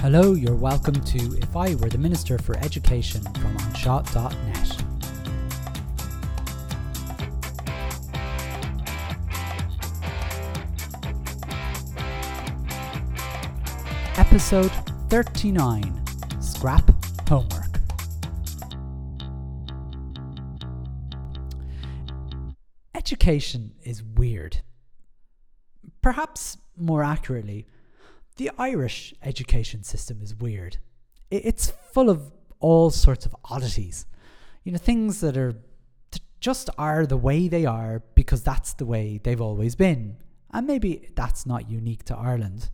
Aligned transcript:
Hello, 0.00 0.34
you're 0.34 0.54
welcome 0.54 0.94
to 0.94 1.18
If 1.38 1.56
I 1.56 1.74
Were 1.74 1.88
the 1.88 1.98
Minister 1.98 2.38
for 2.38 2.56
Education 2.58 3.20
from 3.20 3.56
anseo.net. 3.58 4.82
Episode 14.16 14.70
39 15.10 16.06
Scrap 16.40 16.88
Homework. 17.28 17.80
Education 22.94 23.74
is 23.82 24.04
weird. 24.04 24.58
Perhaps 26.02 26.58
more 26.76 27.02
accurately, 27.02 27.66
the 28.38 28.50
Irish 28.56 29.12
education 29.22 29.82
system 29.82 30.22
is 30.22 30.34
weird. 30.34 30.78
It's 31.30 31.72
full 31.92 32.08
of 32.08 32.32
all 32.60 32.90
sorts 32.90 33.26
of 33.26 33.36
oddities. 33.44 34.06
You 34.64 34.72
know, 34.72 34.78
things 34.78 35.20
that 35.20 35.36
are 35.36 35.54
just 36.40 36.70
are 36.78 37.04
the 37.04 37.16
way 37.16 37.48
they 37.48 37.66
are 37.66 38.02
because 38.14 38.42
that's 38.42 38.72
the 38.74 38.86
way 38.86 39.20
they've 39.22 39.40
always 39.40 39.74
been. 39.74 40.16
And 40.52 40.66
maybe 40.66 41.10
that's 41.16 41.46
not 41.46 41.68
unique 41.68 42.04
to 42.04 42.16
Ireland. 42.16 42.70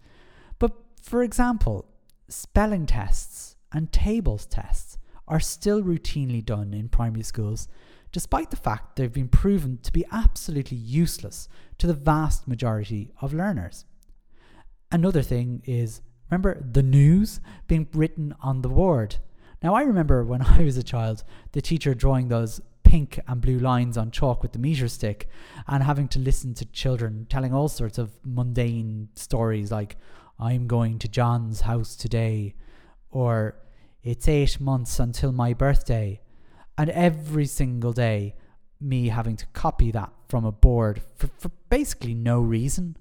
But 0.58 0.72
for 1.02 1.22
example, 1.22 1.86
spelling 2.28 2.84
tests 2.84 3.56
and 3.72 3.90
tables 3.90 4.46
tests 4.46 4.98
are 5.26 5.40
still 5.40 5.82
routinely 5.82 6.44
done 6.44 6.74
in 6.74 6.90
primary 6.90 7.22
schools, 7.22 7.68
despite 8.12 8.50
the 8.50 8.56
fact 8.56 8.96
they've 8.96 9.10
been 9.10 9.28
proven 9.28 9.78
to 9.78 9.92
be 9.92 10.04
absolutely 10.12 10.76
useless 10.76 11.48
to 11.78 11.86
the 11.86 11.94
vast 11.94 12.46
majority 12.46 13.12
of 13.22 13.32
learners. 13.32 13.86
Another 14.92 15.22
thing 15.22 15.62
is 15.64 16.00
remember 16.30 16.62
the 16.72 16.82
news 16.82 17.40
being 17.66 17.88
written 17.92 18.34
on 18.40 18.62
the 18.62 18.68
board. 18.68 19.16
Now, 19.62 19.74
I 19.74 19.82
remember 19.82 20.24
when 20.24 20.42
I 20.58 20.62
was 20.62 20.76
a 20.76 20.82
child, 20.82 21.24
the 21.52 21.62
teacher 21.62 21.94
drawing 21.94 22.28
those 22.28 22.60
pink 22.82 23.18
and 23.26 23.40
blue 23.40 23.58
lines 23.58 23.96
on 23.96 24.10
chalk 24.10 24.42
with 24.42 24.52
the 24.52 24.58
meter 24.58 24.88
stick 24.88 25.28
and 25.66 25.82
having 25.82 26.06
to 26.06 26.18
listen 26.18 26.54
to 26.54 26.64
children 26.66 27.26
telling 27.28 27.52
all 27.52 27.68
sorts 27.68 27.98
of 27.98 28.12
mundane 28.24 29.08
stories 29.14 29.72
like, 29.72 29.96
I'm 30.38 30.66
going 30.66 30.98
to 31.00 31.08
John's 31.08 31.62
house 31.62 31.96
today, 31.96 32.54
or 33.10 33.56
it's 34.02 34.28
eight 34.28 34.60
months 34.60 34.98
until 34.98 35.32
my 35.32 35.54
birthday. 35.54 36.20
And 36.76 36.90
every 36.90 37.46
single 37.46 37.92
day, 37.92 38.34
me 38.80 39.08
having 39.08 39.36
to 39.36 39.46
copy 39.46 39.90
that 39.92 40.12
from 40.28 40.44
a 40.44 40.52
board 40.52 41.02
for, 41.16 41.28
for 41.38 41.50
basically 41.70 42.14
no 42.14 42.40
reason. 42.40 42.96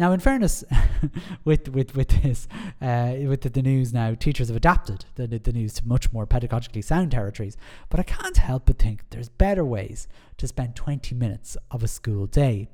Now, 0.00 0.12
in 0.12 0.20
fairness, 0.20 0.64
with 1.44 1.68
with 1.68 1.94
with 1.94 2.22
this, 2.22 2.48
uh, 2.80 3.16
with 3.26 3.42
the, 3.42 3.50
the, 3.50 3.60
news 3.60 3.92
now, 3.92 4.14
teachers 4.14 4.48
have 4.48 4.56
adapted 4.56 5.04
the, 5.16 5.26
the 5.26 5.52
news 5.52 5.74
to 5.74 5.86
much 5.86 6.10
more 6.10 6.26
pedagogically 6.26 6.82
sound 6.82 7.10
territories. 7.12 7.58
But 7.90 8.00
I 8.00 8.04
can't 8.04 8.38
help 8.38 8.64
but 8.64 8.78
think 8.78 9.04
there's 9.10 9.28
better 9.28 9.62
ways 9.62 10.08
to 10.38 10.48
spend 10.48 10.74
20 10.74 11.14
minutes 11.14 11.58
of 11.70 11.82
a 11.82 11.88
school 11.88 12.26
day. 12.26 12.70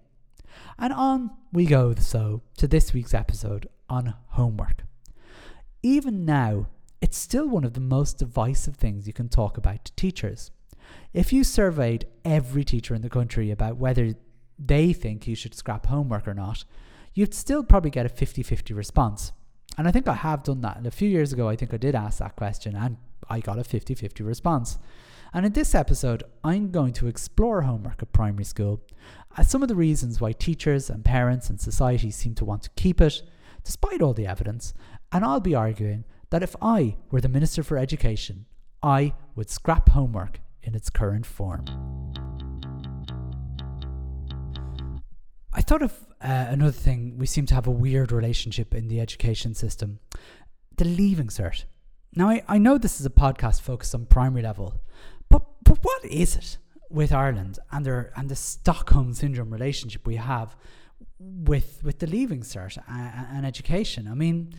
And 0.79 0.93
on 0.93 1.33
we 1.53 1.67
go, 1.67 1.97
so, 1.97 2.43
to 2.59 2.69
this 2.69 2.95
week's 2.95 3.13
episode 3.13 3.69
on 3.91 4.15
homework. 4.29 4.85
Even 5.83 6.25
now, 6.25 6.69
it's 7.01 7.19
still 7.19 7.49
one 7.49 7.65
of 7.65 7.75
the 7.75 7.81
most 7.81 8.19
divisive 8.19 8.77
things 8.77 9.09
you 9.09 9.13
can 9.13 9.29
talk 9.29 9.59
about 9.59 9.85
to 9.85 9.93
teachers. 9.97 10.53
If 11.13 11.33
you 11.33 11.43
surveyed 11.43 12.07
every 12.25 12.63
teacher 12.63 12.95
in 12.95 13.03
the 13.03 13.11
country 13.11 13.51
about 13.51 13.79
whether 13.79 14.15
they 14.61 14.93
think 14.93 15.27
you 15.27 15.35
should 15.35 15.57
scrap 15.57 15.87
homework 15.87 16.29
or 16.29 16.35
not, 16.35 16.65
you'd 17.17 17.35
still 17.35 17.65
probably 17.65 17.91
get 17.91 18.07
a 18.07 18.11
50 18.11 18.45
50 18.45 18.75
response. 18.75 19.33
And 19.77 19.89
I 19.89 19.91
think 19.91 20.07
I 20.07 20.15
have 20.15 20.45
done 20.45 20.61
that. 20.61 20.77
And 20.77 20.87
a 20.87 20.91
few 20.91 21.09
years 21.09 21.33
ago, 21.33 21.49
I 21.49 21.57
think 21.57 21.75
I 21.75 21.79
did 21.79 21.95
ask 21.95 22.19
that 22.19 22.37
question 22.37 22.77
and 22.77 22.99
I 23.29 23.41
got 23.41 23.59
a 23.59 23.65
50 23.65 23.95
50 23.95 24.23
response. 24.23 24.79
And 25.33 25.45
in 25.45 25.53
this 25.53 25.75
episode, 25.75 26.23
I'm 26.45 26.71
going 26.71 26.93
to 26.95 27.09
explore 27.09 27.63
homework 27.63 28.03
at 28.03 28.13
primary 28.13 28.45
school 28.45 28.83
as 29.37 29.51
some 29.51 29.63
of 29.63 29.69
the 29.69 29.75
reasons 29.75 30.21
why 30.21 30.33
teachers 30.33 30.89
and 30.89 31.05
parents 31.05 31.51
and 31.51 31.61
society 31.61 32.11
seem 32.11 32.35
to 32.37 32.45
want 32.45 32.63
to 32.63 32.71
keep 32.77 33.01
it, 33.01 33.23
despite 33.65 34.03
all 34.03 34.15
the 34.15 34.27
evidence. 34.27 34.73
And 35.11 35.25
I'll 35.25 35.41
be 35.41 35.55
arguing 35.55 36.05
that 36.31 36.43
if 36.43 36.55
I 36.61 36.97
were 37.11 37.21
the 37.21 37.29
Minister 37.29 37.63
for 37.63 37.79
Education, 37.79 38.45
I 38.83 39.15
would 39.35 39.51
scrap 39.51 39.89
homework 39.89 40.41
in 40.63 40.75
its 40.75 40.91
current 40.91 41.27
form. 41.27 41.65
I 45.53 45.63
thought 45.63 45.83
of 45.83 46.06
uh, 46.27 46.47
another 46.51 46.73
thing. 46.73 47.19
We 47.19 47.27
seem 47.27 47.47
to 47.47 47.55
have 47.55 47.67
a 47.67 47.71
weird 47.71 48.11
relationship 48.11 48.75
in 48.75 48.89
the 48.89 49.01
education 49.01 49.55
system 49.55 50.01
the 50.77 50.85
leaving 50.85 51.29
cert. 51.29 51.65
Now, 52.15 52.29
I, 52.29 52.43
I 52.49 52.59
know 52.59 52.79
this 52.79 53.01
is 53.01 53.07
a 53.07 53.11
podcast 53.11 53.61
focused 53.61 53.95
on 53.95 54.07
primary 54.07 54.43
level, 54.43 54.81
but, 55.29 55.43
but 55.65 55.79
what 55.83 56.05
is 56.05 56.37
it 56.37 56.59
with 56.91 57.13
Ireland 57.13 57.59
and, 57.73 57.85
their, 57.85 58.13
and 58.17 58.29
the 58.29 58.37
Stockholm 58.37 59.13
Syndrome 59.13 59.51
relationship 59.51 60.07
we 60.07 60.17
have 60.17 60.57
with, 61.19 61.81
with 61.83 61.99
the 61.99 62.07
leaving 62.07 62.41
cert 62.41 62.79
and, 62.89 63.27
and 63.39 63.47
education? 63.47 64.09
I 64.09 64.15
mean, 64.15 64.55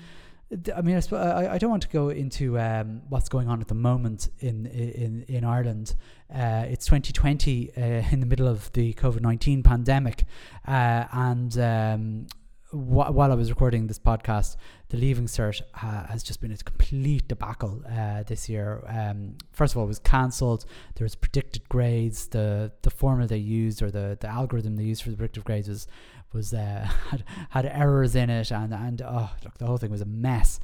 I 0.76 0.82
mean, 0.82 1.02
I, 1.12 1.54
I 1.54 1.58
don't 1.58 1.70
want 1.70 1.84
to 1.84 1.90
go 1.90 2.08
into 2.08 2.58
um, 2.58 3.02
what's 3.10 3.28
going 3.28 3.50
on 3.50 3.60
at 3.60 3.68
the 3.68 3.76
moment 3.76 4.30
in 4.40 4.66
in 4.66 5.26
in 5.28 5.44
Ireland. 5.44 5.96
Uh, 6.34 6.66
it's 6.70 6.86
2020 6.86 7.72
uh, 7.76 7.82
in 8.12 8.22
the 8.22 8.26
middle 8.26 8.48
of 8.48 8.72
the 8.72 8.94
COVID 8.94 9.22
19 9.22 9.62
pandemic, 9.62 10.24
uh, 10.66 11.06
and 11.12 11.58
um, 11.58 12.28
wh- 12.72 13.12
while 13.12 13.32
I 13.32 13.36
was 13.36 13.50
recording 13.50 13.88
this 13.88 14.00
podcast, 14.00 14.58
the 14.90 14.98
Leaving 14.98 15.26
Cert 15.26 15.62
has 15.74 16.24
just 16.24 16.42
been 16.42 16.52
a 16.52 16.58
complete 16.58 17.28
debacle 17.28 17.84
uh, 17.90 18.24
this 18.24 18.50
year. 18.50 18.84
Um, 18.88 19.36
first 19.52 19.74
of 19.74 19.78
all, 19.78 19.86
it 19.86 19.88
was 19.88 20.00
cancelled. 20.00 20.66
There 20.96 21.06
was 21.06 21.16
predicted 21.16 21.68
grades. 21.70 22.28
The 22.28 22.72
the 22.82 22.90
formula 22.90 23.28
they 23.28 23.38
used 23.38 23.82
or 23.82 23.92
the 23.92 24.18
the 24.20 24.28
algorithm 24.28 24.76
they 24.76 24.84
used 24.84 25.04
for 25.04 25.10
the 25.10 25.18
predictive 25.18 25.44
grades 25.44 25.70
was 25.70 25.88
was 26.34 26.54
uh, 26.54 26.88
had 27.10 27.24
had 27.50 27.66
errors 27.66 28.16
in 28.16 28.30
it, 28.30 28.52
and 28.52 28.74
and 28.74 29.02
oh, 29.02 29.30
look, 29.44 29.58
the 29.58 29.66
whole 29.66 29.78
thing 29.78 29.92
was 29.92 30.02
a 30.02 30.06
mess. 30.06 30.60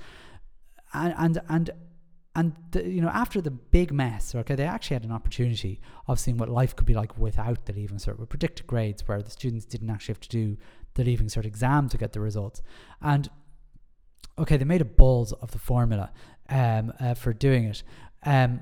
And 0.93 1.13
and 1.17 1.41
and 1.49 1.69
and 2.35 2.53
the, 2.71 2.87
you 2.87 3.01
know 3.01 3.09
after 3.09 3.41
the 3.41 3.51
big 3.51 3.91
mess, 3.91 4.33
okay, 4.35 4.55
they 4.55 4.65
actually 4.65 4.95
had 4.95 5.03
an 5.05 5.11
opportunity 5.11 5.79
of 6.07 6.19
seeing 6.19 6.37
what 6.37 6.49
life 6.49 6.75
could 6.75 6.87
be 6.87 6.93
like 6.93 7.17
without 7.17 7.65
the 7.65 7.73
leaving 7.73 7.97
cert, 7.97 8.17
with 8.19 8.29
predicted 8.29 8.67
grades, 8.67 9.07
where 9.07 9.21
the 9.21 9.29
students 9.29 9.65
didn't 9.65 9.89
actually 9.89 10.13
have 10.13 10.21
to 10.21 10.29
do 10.29 10.57
the 10.95 11.03
leaving 11.03 11.27
cert 11.27 11.45
exam 11.45 11.89
to 11.89 11.97
get 11.97 12.13
the 12.13 12.19
results. 12.19 12.61
And 13.01 13.29
okay, 14.37 14.57
they 14.57 14.65
made 14.65 14.81
a 14.81 14.85
balls 14.85 15.33
of 15.33 15.51
the 15.51 15.59
formula 15.59 16.11
um, 16.49 16.93
uh, 16.99 17.13
for 17.13 17.33
doing 17.33 17.65
it. 17.65 17.83
Um, 18.25 18.61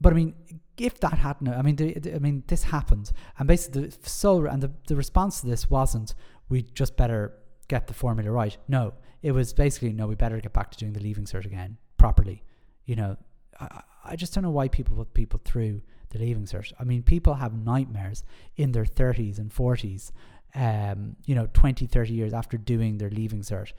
but 0.00 0.12
I 0.12 0.16
mean, 0.16 0.34
if 0.76 0.98
that 1.00 1.14
hadn't, 1.14 1.48
I 1.48 1.62
mean, 1.62 1.76
the, 1.76 1.94
the, 1.94 2.16
I 2.16 2.18
mean, 2.18 2.42
this 2.48 2.64
happened, 2.64 3.12
and 3.38 3.46
basically, 3.46 3.88
the 3.88 4.08
sole 4.08 4.46
and 4.46 4.62
the, 4.62 4.72
the 4.88 4.96
response 4.96 5.40
to 5.40 5.46
this 5.46 5.70
wasn't 5.70 6.14
we 6.48 6.62
just 6.62 6.96
better 6.96 7.34
get 7.68 7.86
the 7.86 7.94
formula 7.94 8.30
right. 8.30 8.56
No, 8.68 8.94
it 9.22 9.32
was 9.32 9.52
basically 9.52 9.92
no, 9.92 10.06
we 10.06 10.14
better 10.14 10.38
get 10.40 10.52
back 10.52 10.70
to 10.72 10.78
doing 10.78 10.92
the 10.92 11.00
leaving 11.00 11.24
cert 11.24 11.46
again 11.46 11.78
properly. 11.96 12.42
You 12.84 12.96
know, 12.96 13.16
I, 13.58 13.82
I 14.04 14.16
just 14.16 14.34
don't 14.34 14.44
know 14.44 14.50
why 14.50 14.68
people 14.68 14.96
put 14.96 15.14
people 15.14 15.40
through 15.44 15.80
the 16.10 16.18
leaving 16.18 16.44
cert. 16.44 16.72
I 16.78 16.84
mean, 16.84 17.02
people 17.02 17.34
have 17.34 17.54
nightmares 17.54 18.24
in 18.56 18.72
their 18.72 18.84
30s 18.84 19.38
and 19.38 19.52
40s, 19.52 20.12
um, 20.54 21.16
you 21.26 21.34
know, 21.34 21.48
20, 21.52 21.86
30 21.86 22.12
years 22.12 22.32
after 22.32 22.56
doing 22.56 22.98
their 22.98 23.10
leaving 23.10 23.40
cert 23.40 23.72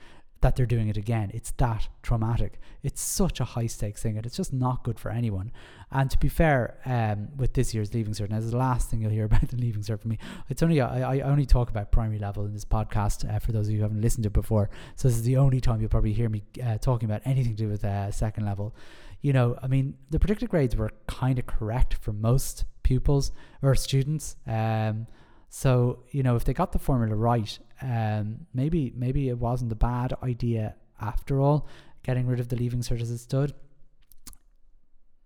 that 0.45 0.55
they're 0.55 0.67
doing 0.67 0.89
it 0.89 0.97
again. 0.97 1.31
It's 1.33 1.51
that 1.57 1.87
traumatic. 2.03 2.59
It's 2.83 3.01
such 3.01 3.39
a 3.39 3.43
high 3.43 3.65
stakes 3.65 4.03
thing, 4.03 4.15
and 4.15 4.27
it's 4.27 4.37
just 4.37 4.53
not 4.53 4.83
good 4.83 4.99
for 4.99 5.09
anyone. 5.09 5.51
And 5.91 6.11
to 6.11 6.19
be 6.19 6.29
fair, 6.29 6.77
um, 6.85 7.29
with 7.35 7.53
this 7.53 7.73
year's 7.73 7.93
leaving 7.95 8.13
cert, 8.13 8.29
this 8.29 8.43
is 8.43 8.51
the 8.51 8.57
last 8.57 8.89
thing 8.89 9.01
you'll 9.01 9.09
hear 9.09 9.25
about 9.31 9.47
the 9.47 9.57
leaving 9.57 9.81
cert 9.81 10.01
for 10.01 10.07
me. 10.07 10.19
It's 10.49 10.61
only 10.61 10.81
I, 10.81 11.15
I 11.17 11.21
only 11.21 11.47
talk 11.47 11.69
about 11.71 11.91
primary 11.91 12.19
level 12.19 12.45
in 12.45 12.53
this 12.53 12.65
podcast 12.65 13.27
uh, 13.27 13.39
for 13.39 13.53
those 13.53 13.67
of 13.67 13.71
you 13.71 13.77
who 13.77 13.83
haven't 13.83 14.01
listened 14.01 14.23
to 14.23 14.27
it 14.27 14.33
before. 14.33 14.69
So 14.95 15.07
this 15.07 15.17
is 15.17 15.23
the 15.23 15.37
only 15.37 15.61
time 15.61 15.81
you'll 15.81 15.89
probably 15.89 16.13
hear 16.13 16.29
me 16.29 16.43
uh, 16.63 16.77
talking 16.77 17.09
about 17.09 17.21
anything 17.25 17.55
to 17.55 17.63
do 17.63 17.69
with 17.69 17.83
uh, 17.83 18.11
second 18.11 18.45
level. 18.45 18.75
You 19.21 19.33
know, 19.33 19.57
I 19.63 19.67
mean, 19.67 19.95
the 20.11 20.19
predicted 20.19 20.49
grades 20.49 20.75
were 20.75 20.91
kind 21.07 21.39
of 21.39 21.47
correct 21.47 21.95
for 21.95 22.13
most 22.13 22.65
pupils 22.83 23.31
or 23.63 23.73
students. 23.73 24.35
Um, 24.45 25.07
so 25.55 25.99
you 26.11 26.21
know, 26.21 26.35
if 26.35 26.43
they 26.43 26.53
got 26.53 26.73
the 26.73 26.79
formula 26.79 27.15
right, 27.15 27.57
um, 27.81 28.45
maybe 28.53 28.91
maybe 28.93 29.29
it 29.29 29.37
wasn't 29.37 29.71
a 29.71 29.75
bad 29.75 30.13
idea 30.21 30.75
after 30.99 31.39
all, 31.39 31.69
getting 32.03 32.27
rid 32.27 32.41
of 32.41 32.49
the 32.49 32.57
leaving 32.57 32.81
cert 32.81 32.99
as 32.99 33.09
it 33.09 33.19
stood. 33.19 33.53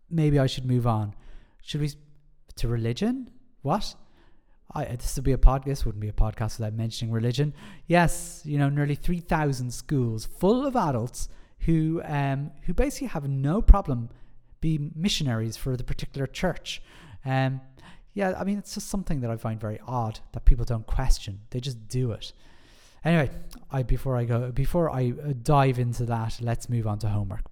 Maybe 0.07 0.37
I 0.37 0.45
should 0.45 0.65
move 0.65 0.85
on. 0.85 1.15
Should 1.63 1.81
we 1.81 1.93
to 2.57 2.67
religion? 2.67 3.31
What? 3.63 3.95
I, 4.71 4.85
this 4.85 5.15
would 5.15 5.25
be 5.25 5.31
a 5.31 5.37
podcast. 5.39 5.65
This 5.65 5.83
wouldn't 5.83 5.99
be 5.99 6.09
a 6.09 6.13
podcast 6.13 6.59
without 6.59 6.73
mentioning 6.73 7.11
religion. 7.11 7.51
Yes, 7.87 8.43
you 8.45 8.59
know, 8.59 8.69
nearly 8.69 8.93
three 8.93 9.21
thousand 9.21 9.73
schools 9.73 10.25
full 10.25 10.63
of 10.63 10.75
adults 10.75 11.27
who 11.61 12.03
um, 12.05 12.51
who 12.67 12.75
basically 12.75 13.07
have 13.07 13.27
no 13.27 13.63
problem 13.63 14.09
be 14.61 14.91
missionaries 14.95 15.57
for 15.57 15.75
the 15.75 15.83
particular 15.83 16.27
church. 16.27 16.83
Um, 17.25 17.61
yeah, 18.13 18.33
I 18.37 18.43
mean, 18.43 18.57
it's 18.57 18.73
just 18.73 18.89
something 18.89 19.21
that 19.21 19.29
I 19.29 19.37
find 19.37 19.59
very 19.59 19.79
odd 19.87 20.19
that 20.33 20.45
people 20.45 20.65
don't 20.65 20.85
question. 20.85 21.41
They 21.51 21.59
just 21.59 21.87
do 21.87 22.11
it. 22.11 22.33
Anyway, 23.03 23.29
I 23.71 23.83
before 23.83 24.17
I 24.17 24.25
go 24.25 24.51
before 24.51 24.89
I 24.89 25.13
uh, 25.23 25.33
dive 25.41 25.79
into 25.79 26.05
that, 26.05 26.39
let's 26.41 26.69
move 26.69 26.85
on 26.85 26.99
to 26.99 27.09
homework. 27.09 27.45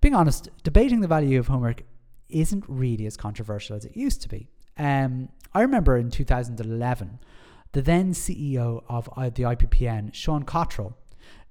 Being 0.00 0.14
honest, 0.14 0.48
debating 0.62 1.00
the 1.00 1.08
value 1.08 1.38
of 1.38 1.46
homework 1.46 1.82
isn't 2.28 2.64
really 2.66 3.06
as 3.06 3.16
controversial 3.16 3.76
as 3.76 3.84
it 3.84 3.96
used 3.96 4.22
to 4.22 4.28
be. 4.28 4.48
Um, 4.78 5.28
I 5.52 5.60
remember 5.60 5.96
in 5.96 6.10
2011, 6.10 7.18
the 7.72 7.82
then 7.82 8.12
CEO 8.12 8.82
of 8.88 9.08
uh, 9.16 9.30
the 9.30 9.42
IPPN, 9.42 10.14
Sean 10.14 10.44
Cottrell, 10.44 10.96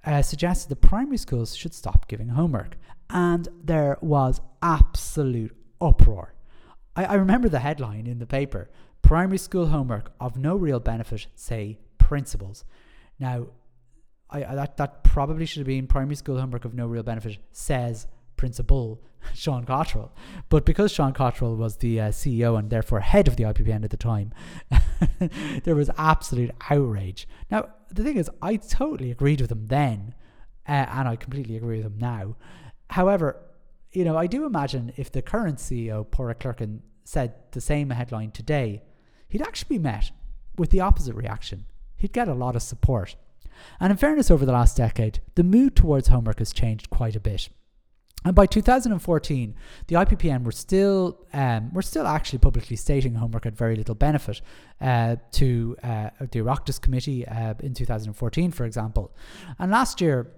uh, 0.05 0.21
suggested 0.21 0.69
that 0.69 0.81
primary 0.81 1.17
schools 1.17 1.55
should 1.55 1.73
stop 1.73 2.07
giving 2.07 2.29
homework, 2.29 2.77
and 3.09 3.47
there 3.63 3.97
was 4.01 4.41
absolute 4.61 5.55
uproar. 5.79 6.33
I, 6.99 7.05
I 7.05 7.13
remember 7.15 7.47
the 7.47 7.59
headline 7.59 8.07
in 8.07 8.19
the 8.19 8.25
paper 8.25 8.69
primary 9.01 9.37
school 9.37 9.67
homework 9.67 10.11
of 10.19 10.35
no 10.35 10.57
real 10.57 10.81
benefit, 10.81 11.27
say 11.33 11.79
principals. 11.97 12.65
Now, 13.17 13.47
I, 14.29 14.43
I, 14.43 14.55
that, 14.55 14.75
that 14.77 15.05
probably 15.05 15.45
should 15.45 15.59
have 15.59 15.67
been 15.67 15.87
primary 15.87 16.15
school 16.15 16.37
homework 16.37 16.65
of 16.65 16.73
no 16.73 16.85
real 16.85 17.03
benefit, 17.03 17.37
says 17.53 18.07
principal 18.35 19.01
Sean 19.33 19.63
Cottrell. 19.63 20.11
But 20.49 20.65
because 20.65 20.91
Sean 20.91 21.13
Cottrell 21.13 21.55
was 21.55 21.77
the 21.77 22.01
uh, 22.01 22.09
CEO 22.09 22.59
and 22.59 22.69
therefore 22.69 22.99
head 22.99 23.29
of 23.29 23.37
the 23.37 23.43
IPPN 23.43 23.85
at 23.85 23.91
the 23.91 23.97
time, 23.97 24.33
there 25.63 25.75
was 25.75 25.89
absolute 25.97 26.51
outrage. 26.69 27.29
Now, 27.49 27.69
the 27.89 28.03
thing 28.03 28.17
is, 28.17 28.29
I 28.41 28.57
totally 28.57 29.09
agreed 29.09 29.39
with 29.39 29.51
him 29.51 29.67
then, 29.67 30.13
uh, 30.67 30.85
and 30.89 31.07
I 31.07 31.15
completely 31.15 31.55
agree 31.55 31.77
with 31.77 31.85
him 31.85 31.97
now. 31.97 32.35
However, 32.89 33.37
you 33.91 34.03
know, 34.03 34.17
I 34.17 34.27
do 34.27 34.45
imagine 34.45 34.93
if 34.97 35.11
the 35.11 35.21
current 35.21 35.57
CEO, 35.57 36.05
Páiric 36.05 36.39
Clerkin, 36.39 36.79
said 37.03 37.33
the 37.51 37.61
same 37.61 37.89
headline 37.89 38.31
today, 38.31 38.83
he'd 39.27 39.41
actually 39.41 39.77
be 39.77 39.83
met 39.83 40.11
with 40.57 40.69
the 40.69 40.81
opposite 40.81 41.15
reaction. 41.15 41.65
He'd 41.97 42.13
get 42.13 42.27
a 42.27 42.33
lot 42.33 42.55
of 42.55 42.61
support. 42.61 43.15
And 43.79 43.91
in 43.91 43.97
fairness, 43.97 44.29
over 44.29 44.45
the 44.45 44.51
last 44.51 44.77
decade, 44.77 45.19
the 45.35 45.43
mood 45.43 45.75
towards 45.75 46.07
homework 46.07 46.39
has 46.39 46.53
changed 46.53 46.89
quite 46.89 47.15
a 47.15 47.19
bit. 47.19 47.49
And 48.25 48.35
by 48.35 48.45
2014, 48.45 49.55
the 49.87 49.95
IPPN 49.95 50.43
were 50.43 50.51
still 50.51 51.25
um, 51.33 51.73
were 51.73 51.81
still 51.81 52.05
actually 52.05 52.39
publicly 52.39 52.75
stating 52.75 53.15
homework 53.15 53.45
had 53.45 53.55
very 53.55 53.77
little 53.77 53.95
benefit 53.95 54.41
uh, 54.81 55.15
to 55.31 55.77
uh, 55.83 56.09
the 56.19 56.39
Oireachtas 56.39 56.81
Committee 56.81 57.25
uh, 57.25 57.53
in 57.61 57.73
2014, 57.73 58.51
for 58.51 58.65
example. 58.65 59.15
And 59.57 59.71
last 59.71 60.01
year, 60.01 60.31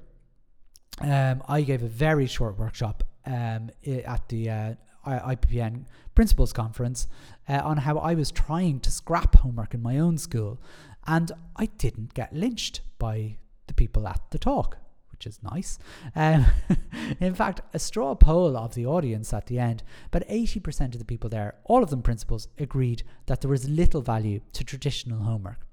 um, 1.00 1.42
I 1.48 1.62
gave 1.62 1.82
a 1.82 1.88
very 1.88 2.28
short 2.28 2.60
workshop 2.60 3.04
um, 3.26 3.70
at 3.86 4.28
the 4.30 4.50
uh, 4.50 4.74
IPPN 5.06 5.86
Principals 6.16 6.54
Conference 6.54 7.08
uh, 7.48 7.62
on 7.64 7.78
how 7.78 7.98
I 7.98 8.14
was 8.14 8.32
trying 8.32 8.80
to 8.82 8.92
scrap 8.92 9.36
homework 9.36 9.74
in 9.74 9.82
my 9.82 9.98
own 9.98 10.18
school, 10.18 10.60
and 11.08 11.32
I 11.56 11.66
didn't 11.66 12.14
get 12.14 12.34
lynched 12.34 12.82
by 13.00 13.38
the 13.68 13.74
people 13.74 14.08
at 14.08 14.22
the 14.32 14.38
talk 14.38 14.78
which 15.22 15.28
is 15.28 15.44
nice. 15.44 15.78
Um, 16.16 16.48
in 17.20 17.36
fact, 17.36 17.62
a 17.76 17.80
straw 17.80 18.16
poll 18.16 18.58
of 18.58 18.74
the 18.74 18.88
audience 18.88 19.34
at 19.34 19.46
the 19.46 19.60
end, 19.60 19.84
but 20.10 20.28
80% 20.28 20.94
of 20.94 21.00
the 21.00 21.06
people 21.06 21.30
there, 21.30 21.54
all 21.66 21.84
of 21.84 21.92
them 21.92 22.02
principals, 22.02 22.48
agreed 22.58 23.04
that 23.28 23.42
there 23.42 23.50
was 23.50 23.70
little 23.70 24.02
value 24.02 24.42
to 24.54 24.64
traditional 24.64 25.20
homework. 25.20 25.68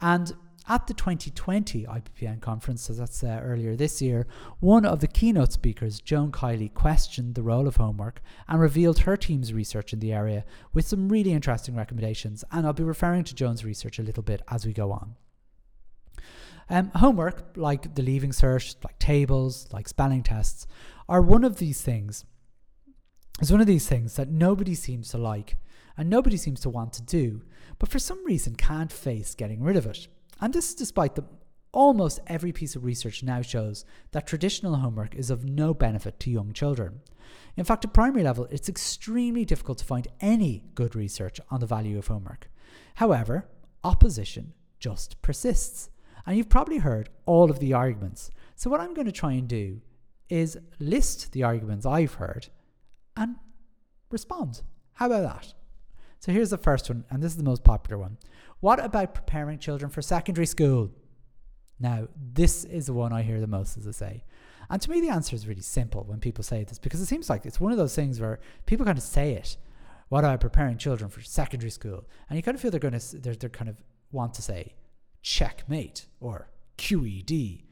And 0.00 0.32
at 0.68 0.86
the 0.86 0.94
2020 0.94 1.84
IPPN 1.84 2.40
conference, 2.40 2.82
so 2.82 2.92
that's 2.92 3.24
uh, 3.24 3.40
earlier 3.42 3.74
this 3.74 4.02
year, 4.02 4.26
one 4.60 4.84
of 4.84 5.00
the 5.00 5.08
keynote 5.08 5.52
speakers, 5.52 6.00
Joan 6.00 6.30
Kiley, 6.30 6.72
questioned 6.72 7.34
the 7.34 7.42
role 7.42 7.66
of 7.66 7.76
homework 7.76 8.20
and 8.46 8.60
revealed 8.60 9.00
her 9.00 9.16
team's 9.16 9.52
research 9.52 9.92
in 9.92 10.00
the 10.00 10.12
area 10.12 10.44
with 10.74 10.86
some 10.86 11.08
really 11.08 11.32
interesting 11.32 11.74
recommendations. 11.74 12.44
And 12.52 12.66
I'll 12.66 12.74
be 12.74 12.82
referring 12.82 13.24
to 13.24 13.34
Joan's 13.34 13.64
research 13.64 13.98
a 13.98 14.02
little 14.02 14.22
bit 14.22 14.42
as 14.48 14.66
we 14.66 14.74
go 14.74 14.92
on. 14.92 15.16
Um, 16.70 16.90
homework, 16.96 17.56
like 17.56 17.94
the 17.94 18.02
Leaving 18.02 18.30
Cert, 18.30 18.76
like 18.84 18.98
tables, 18.98 19.68
like 19.72 19.88
spelling 19.88 20.22
tests, 20.22 20.66
are 21.08 21.22
one 21.22 21.44
of 21.44 21.56
these 21.56 21.80
things. 21.80 22.26
It's 23.40 23.50
one 23.50 23.62
of 23.62 23.66
these 23.66 23.88
things 23.88 24.16
that 24.16 24.28
nobody 24.28 24.74
seems 24.74 25.08
to 25.10 25.18
like 25.18 25.56
and 25.96 26.10
nobody 26.10 26.36
seems 26.36 26.60
to 26.60 26.70
want 26.70 26.92
to 26.92 27.02
do, 27.02 27.42
but 27.78 27.88
for 27.88 27.98
some 27.98 28.24
reason 28.24 28.54
can't 28.54 28.92
face 28.92 29.34
getting 29.34 29.62
rid 29.62 29.76
of 29.76 29.86
it. 29.86 30.08
And 30.40 30.52
this 30.52 30.68
is 30.70 30.74
despite 30.74 31.14
the 31.14 31.24
almost 31.72 32.20
every 32.26 32.52
piece 32.52 32.76
of 32.76 32.84
research 32.84 33.22
now 33.22 33.42
shows 33.42 33.84
that 34.12 34.26
traditional 34.26 34.76
homework 34.76 35.14
is 35.14 35.30
of 35.30 35.44
no 35.44 35.74
benefit 35.74 36.18
to 36.20 36.30
young 36.30 36.52
children. 36.52 37.00
In 37.56 37.64
fact, 37.64 37.84
at 37.84 37.92
primary 37.92 38.24
level, 38.24 38.46
it's 38.50 38.68
extremely 38.68 39.44
difficult 39.44 39.78
to 39.78 39.84
find 39.84 40.08
any 40.20 40.64
good 40.74 40.94
research 40.94 41.40
on 41.50 41.60
the 41.60 41.66
value 41.66 41.98
of 41.98 42.06
homework. 42.06 42.50
However, 42.94 43.48
opposition 43.84 44.54
just 44.78 45.20
persists. 45.22 45.90
And 46.26 46.36
you've 46.36 46.48
probably 46.48 46.78
heard 46.78 47.08
all 47.26 47.50
of 47.50 47.58
the 47.58 47.72
arguments. 47.72 48.30
So, 48.54 48.70
what 48.70 48.80
I'm 48.80 48.94
going 48.94 49.06
to 49.06 49.12
try 49.12 49.32
and 49.32 49.48
do 49.48 49.80
is 50.28 50.58
list 50.78 51.32
the 51.32 51.42
arguments 51.42 51.86
I've 51.86 52.14
heard 52.14 52.48
and 53.16 53.36
respond. 54.10 54.62
How 54.94 55.06
about 55.06 55.22
that? 55.22 55.54
So, 56.20 56.32
here's 56.32 56.50
the 56.50 56.58
first 56.58 56.88
one, 56.88 57.04
and 57.10 57.22
this 57.22 57.32
is 57.32 57.36
the 57.36 57.44
most 57.44 57.64
popular 57.64 57.98
one. 57.98 58.18
What 58.60 58.84
about 58.84 59.14
preparing 59.14 59.58
children 59.58 59.90
for 59.90 60.02
secondary 60.02 60.46
school? 60.46 60.90
Now, 61.80 62.08
this 62.16 62.64
is 62.64 62.86
the 62.86 62.92
one 62.92 63.12
I 63.12 63.22
hear 63.22 63.40
the 63.40 63.46
most, 63.46 63.76
as 63.76 63.86
I 63.86 63.92
say. 63.92 64.24
And 64.70 64.82
to 64.82 64.90
me, 64.90 65.00
the 65.00 65.10
answer 65.10 65.34
is 65.34 65.46
really 65.46 65.62
simple 65.62 66.04
when 66.04 66.20
people 66.20 66.44
say 66.44 66.64
this 66.64 66.78
because 66.78 67.00
it 67.00 67.06
seems 67.06 67.30
like 67.30 67.46
it's 67.46 67.60
one 67.60 67.72
of 67.72 67.78
those 67.78 67.94
things 67.94 68.20
where 68.20 68.40
people 68.66 68.84
kind 68.84 68.98
of 68.98 69.04
say 69.04 69.32
it. 69.32 69.56
What 70.08 70.24
about 70.24 70.40
preparing 70.40 70.78
children 70.78 71.10
for 71.10 71.22
secondary 71.22 71.70
school? 71.70 72.04
And 72.28 72.36
you 72.36 72.42
kind 72.42 72.54
of 72.54 72.60
feel 72.60 72.70
they're 72.70 72.80
going 72.80 72.98
to, 72.98 73.16
they're, 73.18 73.34
they're 73.34 73.50
kind 73.50 73.68
of 73.68 73.82
want 74.10 74.34
to 74.34 74.42
say, 74.42 74.74
checkmate 75.22 76.06
or 76.20 76.50
QED. 76.76 77.62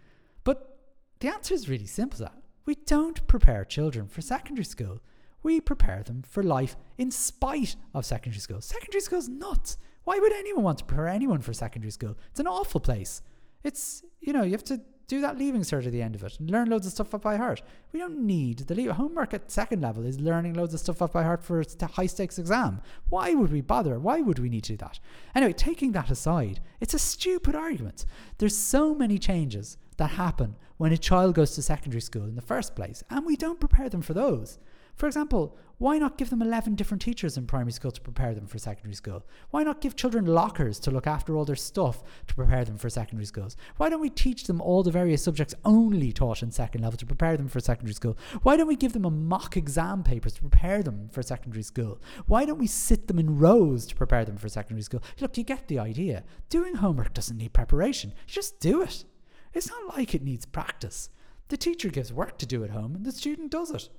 But 0.45 0.79
the 1.21 1.29
answer 1.29 1.55
is 1.55 1.69
really 1.69 1.87
simple 1.87 2.19
that 2.21 2.35
we 2.65 2.75
don't 2.75 3.27
prepare 3.27 3.65
children 3.65 4.09
for 4.09 4.21
secondary 4.21 4.65
school. 4.65 5.01
We 5.47 5.61
prepare 5.61 6.03
them 6.03 6.25
for 6.29 6.43
life 6.43 6.75
in 6.99 7.13
spite 7.13 7.77
of 7.95 8.05
secondary 8.05 8.41
school. 8.41 8.61
Secondary 8.61 9.01
school 9.01 9.21
is 9.21 9.29
nuts. 9.29 9.79
Why 10.03 10.19
would 10.19 10.33
anyone 10.33 10.65
want 10.65 10.79
to 10.79 10.85
prepare 10.85 11.07
anyone 11.07 11.41
for 11.41 11.53
secondary 11.53 11.93
school? 11.93 12.17
It's 12.33 12.41
an 12.41 12.49
awful 12.49 12.81
place. 12.81 13.23
It's, 13.63 14.03
you 14.19 14.33
know, 14.33 14.43
you 14.43 14.51
have 14.51 14.65
to 14.65 14.81
do 15.07 15.21
that 15.21 15.39
leaving 15.39 15.61
cert 15.61 15.87
at 15.87 15.93
the 15.93 16.03
end 16.03 16.17
of 16.17 16.25
it 16.25 16.41
and 16.41 16.51
learn 16.51 16.69
loads 16.69 16.85
of 16.85 16.95
stuff 16.95 17.15
up 17.15 17.23
by 17.23 17.37
heart. 17.37 17.63
We 17.93 18.01
don't 18.01 18.27
need 18.27 18.59
the 18.59 18.75
leave. 18.75 18.91
Homework 18.91 19.35
at 19.35 19.53
second 19.53 19.83
level 19.83 20.05
is 20.05 20.19
learning 20.19 20.55
loads 20.55 20.75
of 20.75 20.81
stuff 20.81 21.01
up 21.01 21.13
by 21.13 21.23
heart 21.23 21.45
for 21.45 21.61
a 21.61 21.87
high 21.87 22.07
stakes 22.07 22.41
exam. 22.41 22.81
Why 23.09 23.35
would 23.35 23.53
we 23.53 23.61
bother? 23.61 24.01
Why 24.01 24.23
would 24.23 24.41
we 24.41 24.49
need 24.49 24.65
to 24.65 24.73
do 24.73 24.79
that? 24.79 24.99
Anyway, 25.33 25.53
taking 25.53 25.93
that 25.93 26.11
aside, 26.11 26.59
it's 26.81 26.95
a 26.95 26.99
stupid 26.99 27.55
argument. 27.55 28.05
There's 28.39 28.59
so 28.59 28.97
many 28.97 29.17
changes 29.17 29.79
that 29.99 30.11
happen 30.11 30.57
when 30.77 30.91
a 30.91 30.99
child 30.99 31.37
goes 31.37 31.53
to 31.53 31.63
secondary 31.63 32.01
school 32.01 32.25
in 32.25 32.35
the 32.35 32.43
first 32.43 32.75
place, 32.75 33.05
and 33.11 33.25
we 33.25 33.37
don't 33.37 33.61
prepare 33.61 33.89
them 33.89 34.03
for 34.03 34.13
those. 34.13 34.59
For 34.97 35.07
example, 35.07 35.55
why 35.77 35.99
not 35.99 36.17
give 36.17 36.31
them 36.31 36.41
11 36.41 36.75
different 36.75 37.03
teachers 37.03 37.37
in 37.37 37.47
primary 37.47 37.73
school 37.73 37.91
to 37.91 38.01
prepare 38.01 38.35
them 38.35 38.47
for 38.47 38.59
secondary 38.59 38.95
school? 38.95 39.27
Why 39.51 39.63
not 39.63 39.83
give 39.83 39.95
children 39.95 40.25
lockers 40.25 40.79
to 40.81 40.91
look 40.91 41.07
after 41.07 41.37
all 41.37 41.45
their 41.45 41.55
stuff 41.55 42.03
to 42.27 42.35
prepare 42.35 42.65
them 42.65 42.79
for 42.79 42.89
secondary 42.89 43.27
schools? 43.27 43.59
Why 43.77 43.91
don't 43.91 44.01
we 44.01 44.09
teach 44.09 44.45
them 44.45 44.63
all 44.63 44.83
the 44.83 44.91
various 44.91 45.23
subjects 45.23 45.55
only 45.67 46.13
taught 46.13 46.43
in 46.43 46.51
second 46.51 46.81
level 46.81 46.97
to 46.97 47.05
prepare 47.05 47.37
them 47.37 47.49
for 47.49 47.61
secondary 47.61 47.93
school? 47.93 48.17
Why 48.43 48.57
don't 48.57 48.69
we 48.69 48.75
give 48.75 48.95
them 48.95 49.05
a 49.05 49.11
mock 49.11 49.59
exam 49.59 50.03
papers 50.03 50.33
to 50.35 50.41
prepare 50.41 50.83
them 50.83 51.11
for 51.11 51.23
secondary 51.23 51.63
school? 51.63 52.01
Why 52.27 52.47
don't 52.47 52.59
we 52.59 52.67
sit 52.67 53.07
them 53.07 53.19
in 53.19 53.39
rows 53.39 53.85
to 53.87 53.95
prepare 53.95 54.25
them 54.25 54.39
for 54.39 54.49
secondary 54.49 54.83
school? 54.83 55.03
Look, 55.21 55.37
you 55.37 55.45
get 55.45 55.69
the 55.69 55.79
idea. 55.79 56.25
Doing 56.49 56.77
homework 56.77 57.13
doesn't 57.13 57.37
need 57.37 57.53
preparation. 57.53 58.15
You 58.29 58.33
just 58.33 58.61
do 58.61 58.81
it. 58.81 59.05
It's 59.53 59.69
not 59.69 59.95
like 59.95 60.15
it 60.15 60.25
needs 60.25 60.47
practice. 60.47 61.11
The 61.49 61.59
teacher 61.59 61.91
gives 61.91 62.15
work 62.15 62.39
to 62.39 62.47
do 62.47 62.65
at 62.65 62.71
home 62.71 62.95
and 62.95 63.05
the 63.05 63.13
student 63.13 63.53
does 63.53 63.71
it. 63.71 63.91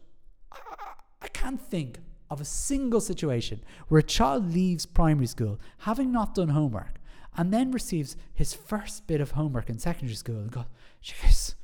I 1.21 1.27
can't 1.33 1.61
think 1.61 1.99
of 2.29 2.41
a 2.41 2.45
single 2.45 3.01
situation 3.01 3.63
where 3.87 3.99
a 3.99 4.03
child 4.03 4.53
leaves 4.53 4.85
primary 4.85 5.27
school 5.27 5.59
having 5.79 6.11
not 6.11 6.35
done 6.35 6.49
homework 6.49 6.99
and 7.35 7.53
then 7.53 7.71
receives 7.71 8.17
his 8.33 8.53
first 8.53 9.07
bit 9.07 9.21
of 9.21 9.31
homework 9.31 9.69
in 9.69 9.77
secondary 9.77 10.15
school 10.15 10.39
and 10.39 10.51
goes, 10.51 10.65
Yes, 11.03 11.55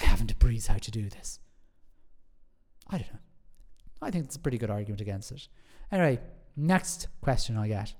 I 0.00 0.04
haven't 0.04 0.32
a 0.32 0.34
breeze 0.34 0.66
how 0.66 0.78
to 0.78 0.90
do 0.90 1.08
this. 1.08 1.38
I 2.88 2.98
don't 2.98 3.12
know. 3.12 3.20
I 4.00 4.10
think 4.10 4.24
it's 4.24 4.36
a 4.36 4.40
pretty 4.40 4.58
good 4.58 4.70
argument 4.70 5.00
against 5.00 5.32
it. 5.32 5.48
Anyway, 5.92 6.20
next 6.56 7.08
question 7.20 7.56
I 7.56 7.68
get 7.68 7.94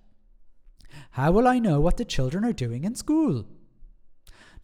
How 1.12 1.30
will 1.30 1.47
I 1.47 1.59
know 1.59 1.80
what 1.80 1.99
the 1.99 2.04
children 2.04 2.45
are 2.45 2.52
doing 2.52 2.85
in 2.85 2.95
school? 2.95 3.47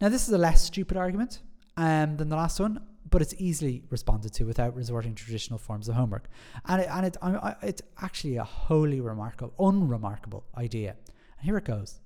Now, 0.01 0.09
this 0.09 0.27
is 0.27 0.33
a 0.33 0.37
less 0.37 0.61
stupid 0.61 0.97
argument 0.97 1.41
um, 1.77 2.17
than 2.17 2.27
the 2.29 2.35
last 2.35 2.59
one 2.59 2.81
but 3.09 3.21
it's 3.21 3.35
easily 3.37 3.83
responded 3.89 4.33
to 4.33 4.45
without 4.45 4.75
resorting 4.75 5.13
to 5.15 5.23
traditional 5.23 5.59
forms 5.59 5.87
of 5.87 5.95
homework. 5.95 6.27
And, 6.65 6.81
it, 6.81 6.87
and 6.91 7.05
it, 7.05 7.17
I, 7.21 7.55
it's 7.61 7.81
actually 8.01 8.37
a 8.37 8.43
wholly 8.43 8.99
remarkable, 8.99 9.53
unremarkable 9.59 10.45
idea. 10.57 10.95
And 11.37 11.45
here 11.45 11.57
it 11.57 11.65
goes 11.65 11.99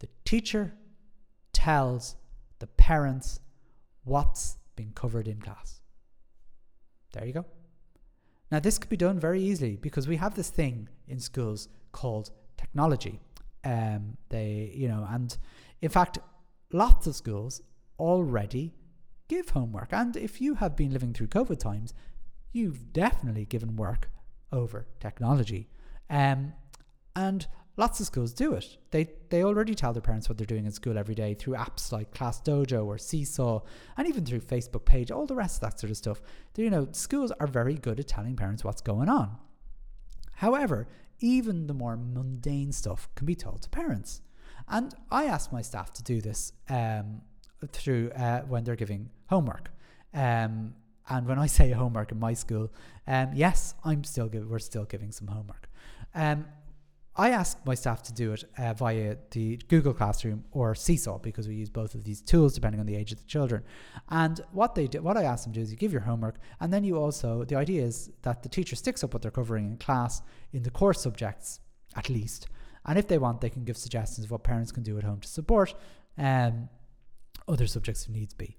the 0.00 0.08
teacher 0.24 0.72
tells 1.52 2.14
the 2.60 2.66
parents 2.66 3.40
what's 4.04 4.58
been 4.76 4.92
covered 4.94 5.26
in 5.26 5.40
class. 5.40 5.80
There 7.12 7.26
you 7.26 7.32
go. 7.32 7.46
Now, 8.50 8.60
this 8.60 8.78
could 8.78 8.88
be 8.88 8.96
done 8.96 9.18
very 9.18 9.42
easily 9.42 9.76
because 9.76 10.06
we 10.08 10.16
have 10.16 10.34
this 10.34 10.50
thing 10.50 10.88
in 11.06 11.18
schools 11.18 11.68
called 11.92 12.30
technology. 12.56 13.20
Um, 13.64 14.16
they, 14.28 14.72
you 14.74 14.88
know, 14.88 15.06
and 15.10 15.36
in 15.82 15.90
fact, 15.90 16.18
lots 16.72 17.06
of 17.06 17.14
schools 17.16 17.60
already 17.98 18.72
give 19.28 19.50
homework. 19.50 19.92
And 19.92 20.16
if 20.16 20.40
you 20.40 20.54
have 20.54 20.76
been 20.76 20.92
living 20.92 21.12
through 21.12 21.28
COVID 21.28 21.58
times, 21.58 21.94
you've 22.52 22.92
definitely 22.92 23.44
given 23.44 23.76
work 23.76 24.10
over 24.52 24.86
technology. 25.00 25.68
Um, 26.10 26.54
and 27.14 27.46
lots 27.76 28.00
of 28.00 28.06
schools 28.06 28.32
do 28.32 28.54
it. 28.54 28.78
They 28.90 29.08
they 29.30 29.44
already 29.44 29.74
tell 29.74 29.92
their 29.92 30.02
parents 30.02 30.28
what 30.28 30.38
they're 30.38 30.46
doing 30.46 30.66
in 30.66 30.72
school 30.72 30.98
every 30.98 31.14
day 31.14 31.34
through 31.34 31.54
apps 31.54 31.92
like 31.92 32.12
Class 32.12 32.40
Dojo 32.40 32.86
or 32.86 32.98
Seesaw, 32.98 33.60
and 33.96 34.08
even 34.08 34.24
through 34.24 34.40
Facebook 34.40 34.84
page, 34.84 35.10
all 35.10 35.26
the 35.26 35.34
rest 35.34 35.56
of 35.56 35.60
that 35.62 35.80
sort 35.80 35.90
of 35.90 35.96
stuff. 35.96 36.20
You 36.56 36.70
know, 36.70 36.88
schools 36.92 37.32
are 37.40 37.46
very 37.46 37.74
good 37.74 38.00
at 38.00 38.08
telling 38.08 38.36
parents 38.36 38.64
what's 38.64 38.82
going 38.82 39.08
on. 39.08 39.36
However, 40.36 40.86
even 41.20 41.66
the 41.66 41.74
more 41.74 41.96
mundane 41.96 42.72
stuff 42.72 43.08
can 43.14 43.26
be 43.26 43.34
told 43.34 43.62
to 43.62 43.68
parents. 43.68 44.22
And 44.68 44.94
I 45.10 45.24
ask 45.24 45.52
my 45.52 45.62
staff 45.62 45.92
to 45.94 46.02
do 46.02 46.20
this 46.20 46.52
um, 46.68 47.22
through 47.66 48.10
uh, 48.10 48.42
when 48.42 48.64
they're 48.64 48.76
giving 48.76 49.10
homework. 49.26 49.70
Um, 50.14 50.74
and 51.08 51.26
when 51.26 51.38
I 51.38 51.46
say 51.58 51.70
homework 51.70 52.12
in 52.12 52.18
my 52.18 52.34
school, 52.34 52.70
um, 53.06 53.30
yes, 53.34 53.74
I'm 53.84 54.04
still 54.04 54.28
give, 54.28 54.48
we're 54.48 54.58
still 54.58 54.84
giving 54.84 55.12
some 55.12 55.28
homework. 55.28 55.68
Um, 56.14 56.46
I 57.20 57.30
ask 57.30 57.58
my 57.66 57.74
staff 57.74 58.04
to 58.04 58.14
do 58.14 58.32
it 58.32 58.44
uh, 58.56 58.74
via 58.74 59.16
the 59.32 59.56
Google 59.66 59.92
Classroom 59.92 60.44
or 60.52 60.76
Seesaw 60.76 61.18
because 61.18 61.48
we 61.48 61.56
use 61.56 61.68
both 61.68 61.96
of 61.96 62.04
these 62.04 62.22
tools 62.22 62.54
depending 62.54 62.78
on 62.78 62.86
the 62.86 62.94
age 62.94 63.10
of 63.10 63.18
the 63.18 63.26
children. 63.26 63.64
And 64.08 64.40
what 64.52 64.76
they 64.76 64.86
do, 64.86 65.02
what 65.02 65.16
I 65.16 65.24
ask 65.24 65.42
them 65.42 65.52
to 65.54 65.58
do 65.58 65.64
is 65.64 65.72
you 65.72 65.76
give 65.76 65.92
your 65.92 66.02
homework, 66.02 66.36
and 66.60 66.72
then 66.72 66.84
you 66.84 66.96
also 66.96 67.42
the 67.42 67.56
idea 67.56 67.82
is 67.82 68.08
that 68.22 68.44
the 68.44 68.48
teacher 68.48 68.76
sticks 68.76 69.02
up 69.02 69.12
what 69.12 69.22
they're 69.22 69.32
covering 69.32 69.66
in 69.66 69.78
class 69.78 70.22
in 70.52 70.62
the 70.62 70.70
core 70.70 70.94
subjects 70.94 71.58
at 71.96 72.08
least, 72.08 72.46
and 72.86 72.96
if 72.96 73.08
they 73.08 73.18
want, 73.18 73.40
they 73.40 73.50
can 73.50 73.64
give 73.64 73.76
suggestions 73.76 74.24
of 74.26 74.30
what 74.30 74.44
parents 74.44 74.70
can 74.70 74.84
do 74.84 74.96
at 74.96 75.02
home 75.02 75.18
to 75.18 75.28
support 75.28 75.74
um, 76.18 76.68
other 77.48 77.66
subjects 77.66 78.04
if 78.04 78.10
needs 78.10 78.34
be. 78.34 78.56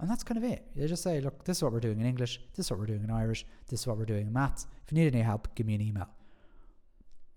And 0.00 0.10
that's 0.10 0.24
kind 0.24 0.38
of 0.38 0.44
it. 0.44 0.66
They 0.74 0.86
just 0.86 1.02
say, 1.02 1.20
look, 1.20 1.44
this 1.44 1.58
is 1.58 1.62
what 1.62 1.72
we're 1.72 1.80
doing 1.80 2.00
in 2.00 2.06
English, 2.06 2.40
this 2.54 2.66
is 2.66 2.70
what 2.70 2.80
we're 2.80 2.86
doing 2.86 3.04
in 3.04 3.10
Irish, 3.10 3.44
this 3.68 3.80
is 3.80 3.86
what 3.86 3.98
we're 3.98 4.06
doing 4.06 4.26
in 4.26 4.32
maths. 4.32 4.66
If 4.84 4.92
you 4.92 4.98
need 4.98 5.14
any 5.14 5.22
help, 5.22 5.54
give 5.54 5.66
me 5.66 5.74
an 5.74 5.82
email. 5.82 6.08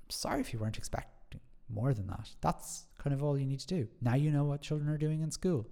Sorry 0.09 0.39
if 0.39 0.53
you 0.53 0.59
weren't 0.59 0.77
expecting 0.77 1.41
more 1.69 1.93
than 1.93 2.07
that. 2.07 2.29
That's 2.41 2.85
kind 2.97 3.13
of 3.13 3.21
all 3.21 3.37
you 3.37 3.45
need 3.45 3.59
to 3.59 3.67
do. 3.67 3.87
Now 4.01 4.15
you 4.15 4.31
know 4.31 4.45
what 4.45 4.61
children 4.61 4.89
are 4.89 4.97
doing 4.97 5.21
in 5.21 5.31
school. 5.31 5.67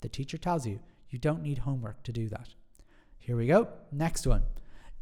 The 0.00 0.08
teacher 0.08 0.38
tells 0.38 0.66
you 0.66 0.80
you 1.10 1.18
don't 1.18 1.42
need 1.42 1.58
homework 1.58 2.02
to 2.04 2.12
do 2.12 2.28
that. 2.28 2.48
Here 3.18 3.36
we 3.36 3.46
go. 3.46 3.68
Next 3.92 4.26
one. 4.26 4.42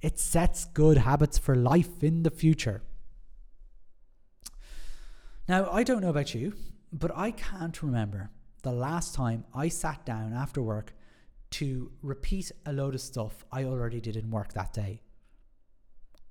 It 0.01 0.19
sets 0.19 0.65
good 0.65 0.99
habits 0.99 1.39
for 1.39 1.55
life 1.55 2.03
in 2.03 2.23
the 2.23 2.31
future. 2.31 2.83
Now, 5.49 5.71
I 5.71 5.83
don't 5.83 6.03
know 6.03 6.11
about 6.11 6.35
you, 6.35 6.55
but 6.93 7.11
I 7.17 7.31
can't 7.31 7.83
remember 7.83 8.31
the 8.63 8.73
last 8.73 9.15
time 9.15 9.45
I 9.55 9.69
sat 9.69 10.05
down 10.05 10.33
after 10.33 10.63
work 10.63 10.95
to 11.51 11.91
repeat 12.03 12.53
a 12.67 12.73
load 12.73 12.95
of 12.95 13.01
stuff 13.01 13.45
I 13.51 13.65
already 13.65 14.01
did 14.01 14.17
in 14.17 14.31
work 14.31 14.53
that 14.55 14.73
day. 14.73 15.03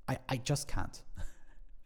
I, 0.08 0.18
I 0.30 0.38
just 0.38 0.68
can't. 0.68 1.02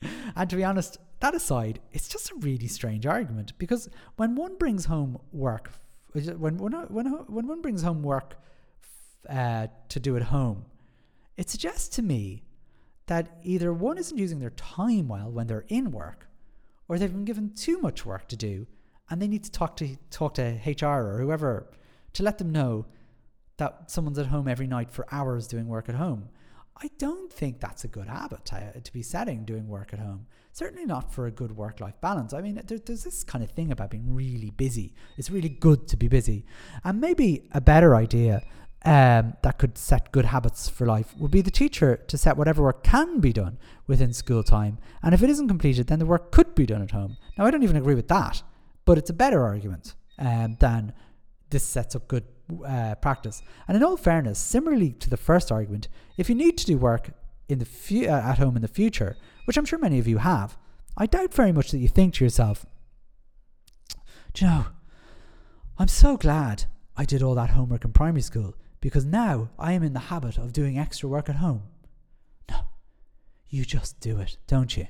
and 0.35 0.49
to 0.49 0.55
be 0.55 0.63
honest, 0.63 0.97
that 1.19 1.35
aside, 1.35 1.79
it's 1.91 2.07
just 2.07 2.31
a 2.31 2.35
really 2.35 2.67
strange 2.67 3.05
argument 3.05 3.57
because 3.57 3.89
when 4.15 4.35
one 4.35 4.57
brings 4.57 4.85
home 4.85 5.17
work, 5.31 5.71
when 6.13 6.57
when 6.57 6.73
when, 6.73 7.05
when 7.05 7.47
one 7.47 7.61
brings 7.61 7.83
home 7.83 8.01
work 8.03 8.35
uh, 9.29 9.67
to 9.89 9.99
do 9.99 10.17
at 10.17 10.23
home, 10.23 10.65
it 11.37 11.49
suggests 11.49 11.87
to 11.95 12.01
me 12.01 12.43
that 13.05 13.37
either 13.43 13.71
one 13.71 13.97
isn't 13.97 14.17
using 14.17 14.39
their 14.39 14.51
time 14.51 15.07
well 15.07 15.31
when 15.31 15.47
they're 15.47 15.65
in 15.69 15.91
work, 15.91 16.27
or 16.87 16.97
they've 16.97 17.11
been 17.11 17.25
given 17.25 17.53
too 17.53 17.79
much 17.79 18.05
work 18.05 18.27
to 18.27 18.35
do, 18.35 18.67
and 19.11 19.21
they 19.21 19.27
need 19.27 19.43
to 19.43 19.51
talk 19.51 19.75
to 19.75 19.95
talk 20.09 20.33
to 20.35 20.57
HR 20.65 20.85
or 20.85 21.19
whoever 21.19 21.69
to 22.13 22.23
let 22.23 22.37
them 22.37 22.51
know 22.51 22.85
that 23.57 23.91
someone's 23.91 24.17
at 24.17 24.27
home 24.27 24.47
every 24.47 24.65
night 24.65 24.89
for 24.89 25.05
hours 25.11 25.47
doing 25.47 25.67
work 25.67 25.89
at 25.89 25.95
home. 25.95 26.29
I 26.81 26.89
don't 26.97 27.31
think 27.31 27.59
that's 27.59 27.83
a 27.83 27.87
good 27.87 28.07
habit 28.07 28.45
to, 28.45 28.81
to 28.81 28.93
be 28.93 29.03
setting 29.03 29.45
doing 29.45 29.67
work 29.67 29.93
at 29.93 29.99
home. 29.99 30.25
Certainly 30.53 30.85
not 30.85 31.13
for 31.13 31.27
a 31.27 31.31
good 31.31 31.55
work 31.55 31.79
life 31.79 31.93
balance. 32.01 32.33
I 32.33 32.41
mean, 32.41 32.59
there, 32.65 32.79
there's 32.79 33.03
this 33.03 33.23
kind 33.23 33.43
of 33.43 33.51
thing 33.51 33.71
about 33.71 33.91
being 33.91 34.15
really 34.15 34.49
busy. 34.49 34.95
It's 35.17 35.29
really 35.29 35.49
good 35.49 35.87
to 35.89 35.97
be 35.97 36.07
busy. 36.07 36.45
And 36.83 36.99
maybe 36.99 37.47
a 37.51 37.61
better 37.61 37.95
idea 37.95 38.41
um, 38.83 39.35
that 39.43 39.59
could 39.59 39.77
set 39.77 40.11
good 40.11 40.25
habits 40.25 40.67
for 40.67 40.87
life 40.87 41.15
would 41.19 41.29
be 41.29 41.41
the 41.41 41.51
teacher 41.51 41.97
to 42.07 42.17
set 42.17 42.35
whatever 42.35 42.63
work 42.63 42.83
can 42.83 43.19
be 43.19 43.31
done 43.31 43.59
within 43.85 44.11
school 44.11 44.41
time. 44.41 44.79
And 45.03 45.13
if 45.13 45.21
it 45.21 45.29
isn't 45.29 45.47
completed, 45.47 45.85
then 45.85 45.99
the 45.99 46.05
work 46.07 46.31
could 46.31 46.55
be 46.55 46.65
done 46.65 46.81
at 46.81 46.91
home. 46.91 47.17
Now, 47.37 47.45
I 47.45 47.51
don't 47.51 47.61
even 47.61 47.77
agree 47.77 47.95
with 47.95 48.07
that, 48.07 48.41
but 48.85 48.97
it's 48.97 49.09
a 49.09 49.13
better 49.13 49.43
argument 49.43 49.95
um, 50.19 50.57
than 50.59 50.93
this 51.49 51.63
sets 51.63 51.95
up 51.95 52.07
good 52.07 52.25
uh, 52.65 52.95
practice. 52.95 53.41
And 53.67 53.77
in 53.77 53.83
all 53.83 53.97
fairness, 53.97 54.39
similarly 54.39 54.91
to 54.93 55.09
the 55.09 55.17
first 55.17 55.51
argument, 55.51 55.87
if 56.17 56.29
you 56.29 56.35
need 56.35 56.57
to 56.57 56.65
do 56.65 56.77
work 56.77 57.11
in 57.49 57.59
the 57.59 57.65
fu- 57.65 58.07
uh, 58.07 58.11
at 58.11 58.37
home 58.37 58.55
in 58.55 58.61
the 58.61 58.67
future, 58.67 59.15
which 59.45 59.57
I'm 59.57 59.65
sure 59.65 59.79
many 59.79 59.99
of 59.99 60.07
you 60.07 60.17
have, 60.19 60.57
I 60.97 61.05
doubt 61.05 61.33
very 61.33 61.51
much 61.51 61.71
that 61.71 61.79
you 61.79 61.87
think 61.87 62.15
to 62.15 62.23
yourself, 62.25 62.65
Do 64.33 64.45
you 64.45 64.51
know, 64.51 64.65
I'm 65.77 65.87
so 65.87 66.17
glad 66.17 66.65
I 66.95 67.05
did 67.05 67.23
all 67.23 67.35
that 67.35 67.51
homework 67.51 67.85
in 67.85 67.91
primary 67.93 68.21
school 68.21 68.55
because 68.79 69.05
now 69.05 69.49
I 69.57 69.73
am 69.73 69.83
in 69.83 69.93
the 69.93 69.99
habit 69.99 70.37
of 70.37 70.53
doing 70.53 70.77
extra 70.77 71.07
work 71.09 71.29
at 71.29 71.35
home. 71.35 71.63
No, 72.49 72.61
you 73.49 73.63
just 73.65 73.99
do 73.99 74.19
it, 74.19 74.37
don't 74.47 74.75
you? 74.75 74.87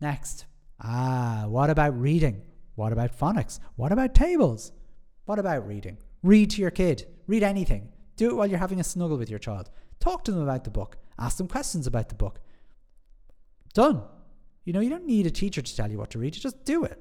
Next. 0.00 0.46
Ah, 0.80 1.44
what 1.48 1.70
about 1.70 1.98
reading? 1.98 2.42
What 2.74 2.92
about 2.92 3.16
phonics? 3.18 3.60
What 3.76 3.92
about 3.92 4.14
tables? 4.14 4.72
What 5.24 5.38
about 5.38 5.66
reading? 5.66 5.98
Read 6.22 6.50
to 6.50 6.60
your 6.60 6.70
kid. 6.70 7.06
Read 7.26 7.42
anything. 7.42 7.88
Do 8.16 8.30
it 8.30 8.36
while 8.36 8.46
you're 8.46 8.58
having 8.58 8.80
a 8.80 8.84
snuggle 8.84 9.16
with 9.16 9.30
your 9.30 9.38
child. 9.38 9.70
Talk 10.00 10.24
to 10.24 10.32
them 10.32 10.42
about 10.42 10.64
the 10.64 10.70
book. 10.70 10.96
Ask 11.18 11.38
them 11.38 11.48
questions 11.48 11.86
about 11.86 12.08
the 12.08 12.14
book. 12.14 12.40
Done. 13.72 14.02
You 14.64 14.72
know, 14.72 14.80
you 14.80 14.90
don't 14.90 15.06
need 15.06 15.26
a 15.26 15.30
teacher 15.30 15.62
to 15.62 15.76
tell 15.76 15.90
you 15.90 15.98
what 15.98 16.10
to 16.10 16.18
read. 16.18 16.34
You 16.34 16.40
just 16.40 16.64
do 16.64 16.84
it. 16.84 16.98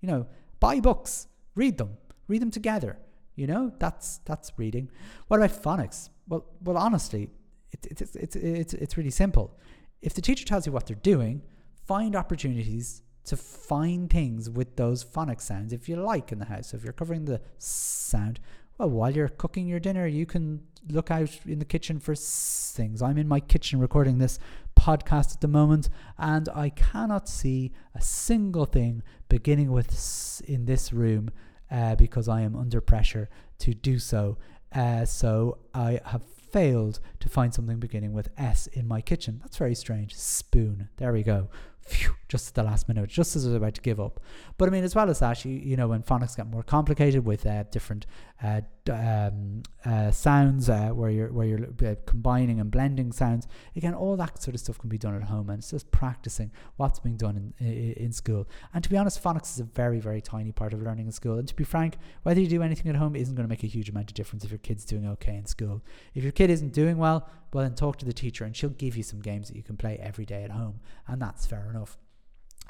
You 0.00 0.08
know, 0.08 0.26
buy 0.60 0.80
books, 0.80 1.28
read 1.54 1.78
them, 1.78 1.96
read 2.28 2.42
them 2.42 2.50
together. 2.50 2.98
You 3.34 3.46
know, 3.46 3.72
that's 3.78 4.18
that's 4.24 4.52
reading. 4.56 4.90
What 5.28 5.38
about 5.38 5.62
phonics? 5.62 6.08
Well, 6.28 6.46
well, 6.62 6.76
honestly, 6.76 7.30
it, 7.72 7.86
it, 7.86 8.00
it's 8.00 8.16
it's 8.16 8.36
it's 8.36 8.74
it's 8.74 8.96
really 8.96 9.10
simple. 9.10 9.58
If 10.02 10.14
the 10.14 10.22
teacher 10.22 10.44
tells 10.44 10.66
you 10.66 10.72
what 10.72 10.86
they're 10.86 10.96
doing, 10.96 11.42
find 11.86 12.16
opportunities 12.16 13.02
to 13.26 13.36
find 13.36 14.08
things 14.08 14.48
with 14.48 14.76
those 14.76 15.02
phonic 15.02 15.40
sounds 15.40 15.72
if 15.72 15.88
you 15.88 15.96
like 15.96 16.32
in 16.32 16.38
the 16.38 16.44
house. 16.46 16.68
So 16.68 16.76
if 16.76 16.84
you're 16.84 16.92
covering 16.92 17.24
the 17.24 17.40
sound, 17.58 18.40
well, 18.78 18.90
while 18.90 19.10
you're 19.10 19.28
cooking 19.28 19.66
your 19.66 19.80
dinner, 19.80 20.06
you 20.06 20.26
can 20.26 20.62
look 20.88 21.10
out 21.10 21.40
in 21.44 21.58
the 21.58 21.64
kitchen 21.64 21.98
for 21.98 22.14
things. 22.14 23.02
I'm 23.02 23.18
in 23.18 23.26
my 23.26 23.40
kitchen 23.40 23.80
recording 23.80 24.18
this 24.18 24.38
podcast 24.78 25.34
at 25.34 25.40
the 25.40 25.48
moment, 25.48 25.88
and 26.18 26.48
I 26.54 26.68
cannot 26.70 27.28
see 27.28 27.72
a 27.94 28.00
single 28.00 28.64
thing 28.64 29.02
beginning 29.28 29.72
with 29.72 30.42
in 30.46 30.66
this 30.66 30.92
room 30.92 31.30
uh, 31.70 31.96
because 31.96 32.28
I 32.28 32.42
am 32.42 32.54
under 32.54 32.80
pressure 32.80 33.28
to 33.60 33.74
do 33.74 33.98
so. 33.98 34.38
Uh, 34.72 35.04
so 35.04 35.58
I 35.74 36.00
have 36.04 36.22
failed 36.22 37.00
to 37.20 37.28
find 37.28 37.52
something 37.52 37.80
beginning 37.80 38.12
with 38.12 38.28
S 38.36 38.68
in 38.68 38.86
my 38.86 39.00
kitchen. 39.00 39.40
That's 39.42 39.56
very 39.56 39.74
strange. 39.74 40.14
Spoon. 40.14 40.90
There 40.98 41.12
we 41.12 41.24
go 41.24 41.48
phew, 41.86 42.16
just 42.28 42.48
at 42.48 42.54
the 42.54 42.62
last 42.62 42.88
minute, 42.88 43.08
just 43.08 43.36
as 43.36 43.44
I 43.44 43.48
was 43.48 43.56
about 43.56 43.74
to 43.74 43.80
give 43.80 44.00
up. 44.00 44.20
But 44.58 44.68
I 44.68 44.72
mean, 44.72 44.84
as 44.84 44.94
well 44.94 45.08
as 45.10 45.20
that, 45.20 45.44
you, 45.44 45.52
you 45.52 45.76
know, 45.76 45.88
when 45.88 46.02
phonics 46.02 46.36
get 46.36 46.46
more 46.48 46.62
complicated 46.62 47.24
with 47.24 47.46
uh, 47.46 47.64
different 47.70 48.06
uh, 48.42 48.62
um, 48.90 49.62
uh, 49.84 50.10
sounds, 50.10 50.68
uh, 50.68 50.88
where 50.88 51.10
you're 51.10 51.32
where 51.32 51.46
you're 51.46 51.68
uh, 51.84 51.94
combining 52.04 52.60
and 52.60 52.70
blending 52.70 53.12
sounds, 53.12 53.46
again, 53.76 53.94
all 53.94 54.16
that 54.16 54.42
sort 54.42 54.54
of 54.54 54.60
stuff 54.60 54.78
can 54.78 54.88
be 54.88 54.98
done 54.98 55.14
at 55.14 55.24
home, 55.24 55.50
and 55.50 55.60
it's 55.60 55.70
just 55.70 55.90
practicing 55.90 56.50
what's 56.76 56.98
being 56.98 57.16
done 57.16 57.52
in, 57.60 57.92
in, 57.92 58.12
school. 58.12 58.48
And 58.74 58.82
to 58.82 58.90
be 58.90 58.96
honest, 58.96 59.22
phonics 59.22 59.52
is 59.52 59.60
a 59.60 59.64
very 59.64 60.00
very 60.00 60.20
tiny 60.20 60.52
part 60.52 60.72
of 60.72 60.82
learning 60.82 61.06
in 61.06 61.12
school. 61.12 61.38
And 61.38 61.46
to 61.46 61.54
be 61.54 61.64
frank, 61.64 61.96
whether 62.24 62.40
you 62.40 62.48
do 62.48 62.62
anything 62.62 62.88
at 62.90 62.96
home 62.96 63.14
isn't 63.14 63.34
going 63.34 63.46
to 63.46 63.50
make 63.50 63.62
a 63.62 63.68
huge 63.68 63.88
amount 63.88 64.10
of 64.10 64.14
difference 64.14 64.44
if 64.44 64.50
your 64.50 64.58
kid's 64.58 64.84
doing 64.84 65.06
okay 65.06 65.36
in 65.36 65.46
school. 65.46 65.82
If 66.14 66.24
your 66.24 66.32
kid 66.32 66.50
isn't 66.50 66.72
doing 66.72 66.98
well, 66.98 67.28
well 67.52 67.62
then 67.62 67.74
talk 67.74 67.98
to 67.98 68.04
the 68.04 68.12
teacher, 68.12 68.44
and 68.44 68.56
she'll 68.56 68.70
give 68.70 68.96
you 68.96 69.02
some 69.04 69.20
games 69.20 69.48
that 69.48 69.56
you 69.56 69.62
can 69.62 69.76
play 69.76 69.98
every 70.02 70.26
day 70.26 70.42
at 70.42 70.50
home, 70.50 70.80
and 71.06 71.22
that's 71.22 71.46
fair 71.46 71.68
enough. 71.70 71.96